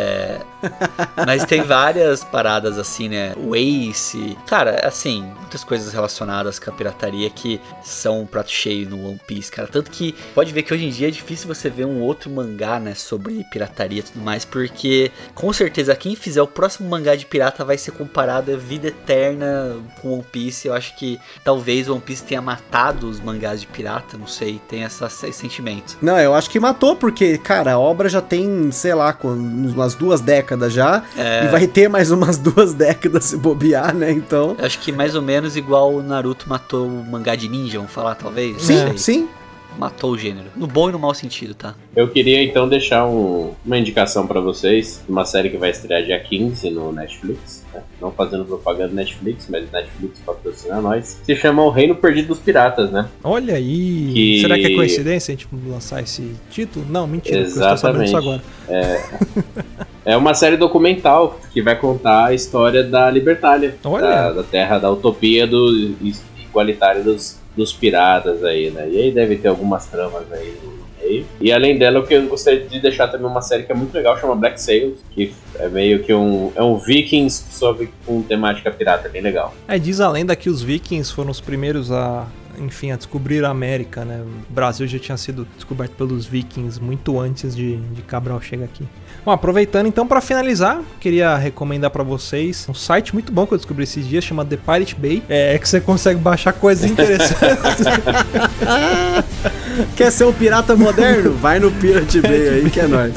[1.27, 3.33] Mas tem várias paradas assim, né?
[3.37, 4.37] O Ace.
[4.47, 9.21] Cara, assim, muitas coisas relacionadas com a pirataria que são um prato cheio no One
[9.27, 9.69] Piece, cara.
[9.69, 12.79] Tanto que pode ver que hoje em dia é difícil você ver um outro mangá,
[12.79, 12.95] né?
[12.95, 17.64] Sobre pirataria e tudo mais, porque com certeza quem fizer o próximo mangá de pirata
[17.64, 20.66] vai ser comparado a vida eterna com One Piece.
[20.66, 24.82] Eu acho que talvez One Piece tenha matado os mangás de pirata, não sei, tem
[24.82, 25.97] essa, esse sentimento.
[26.03, 30.20] Não, eu acho que matou, porque, cara, a obra já tem, sei lá, umas duas
[30.20, 31.05] décadas já.
[31.16, 31.45] É.
[31.45, 34.11] E vai ter mais umas duas décadas se bobear, né?
[34.11, 34.57] Então.
[34.59, 37.93] Eu acho que mais ou menos igual o Naruto matou o mangá de ninja, vamos
[37.93, 38.61] falar talvez?
[38.61, 39.28] Sim, sim.
[39.77, 40.47] Matou o gênero.
[40.57, 41.75] No bom e no mau sentido, tá?
[41.95, 46.03] Eu queria então deixar um- uma indicação pra vocês de uma série que vai estrear
[46.05, 47.64] dia 15 no Netflix.
[47.73, 47.83] né?
[48.01, 51.21] Não fazendo propaganda Netflix, mas Netflix patrocina nós.
[51.23, 53.09] Se chama O Reino Perdido dos Piratas, né?
[53.23, 54.11] Olha aí.
[54.14, 56.87] Que- Será que é coincidência a gente lançar esse título?
[56.89, 58.09] Não, mentira, porque eu estou sabendo Exatamente.
[58.09, 59.89] isso agora.
[60.05, 63.77] É uma série documental que vai contar a história da Libertália.
[63.85, 64.09] Olha.
[64.09, 65.95] Da, da terra da utopia do
[66.39, 68.89] igualitário dos, dos piratas aí, né?
[68.89, 71.27] E aí deve ter algumas tramas aí no meio.
[71.41, 73.93] E além dela, o que eu gostaria de deixar também uma série que é muito
[73.93, 76.53] legal, chama Black Sails, que é meio que um.
[76.55, 79.53] É um Vikings sobre com temática pirata, bem legal.
[79.67, 82.27] É, diz a lenda que os vikings foram os primeiros a,
[82.59, 84.25] enfim, a descobrir a América, né?
[84.49, 88.85] O Brasil já tinha sido descoberto pelos vikings muito antes de, de Cabral chegar aqui.
[89.25, 93.59] Bom, aproveitando então para finalizar, queria recomendar para vocês um site muito bom que eu
[93.59, 95.23] descobri esses dias, chama The Pirate Bay.
[95.29, 97.39] É que você consegue baixar coisas interessantes.
[99.97, 101.33] Quer ser um pirata moderno?
[101.35, 103.14] Vai no Pirate Bay aí que é nóis.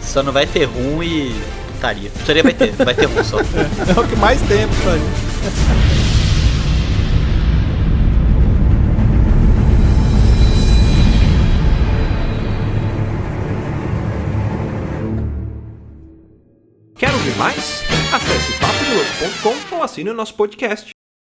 [0.00, 1.34] Só não vai ter rum e
[1.80, 2.10] putaria.
[2.10, 3.40] Putaria vai ter, não vai ter rum só.
[3.40, 5.89] é o que mais tem, Tony.
[17.20, 17.82] Ouvir mais?
[18.12, 20.99] Acesse papodelouco.com ou assine o nosso podcast.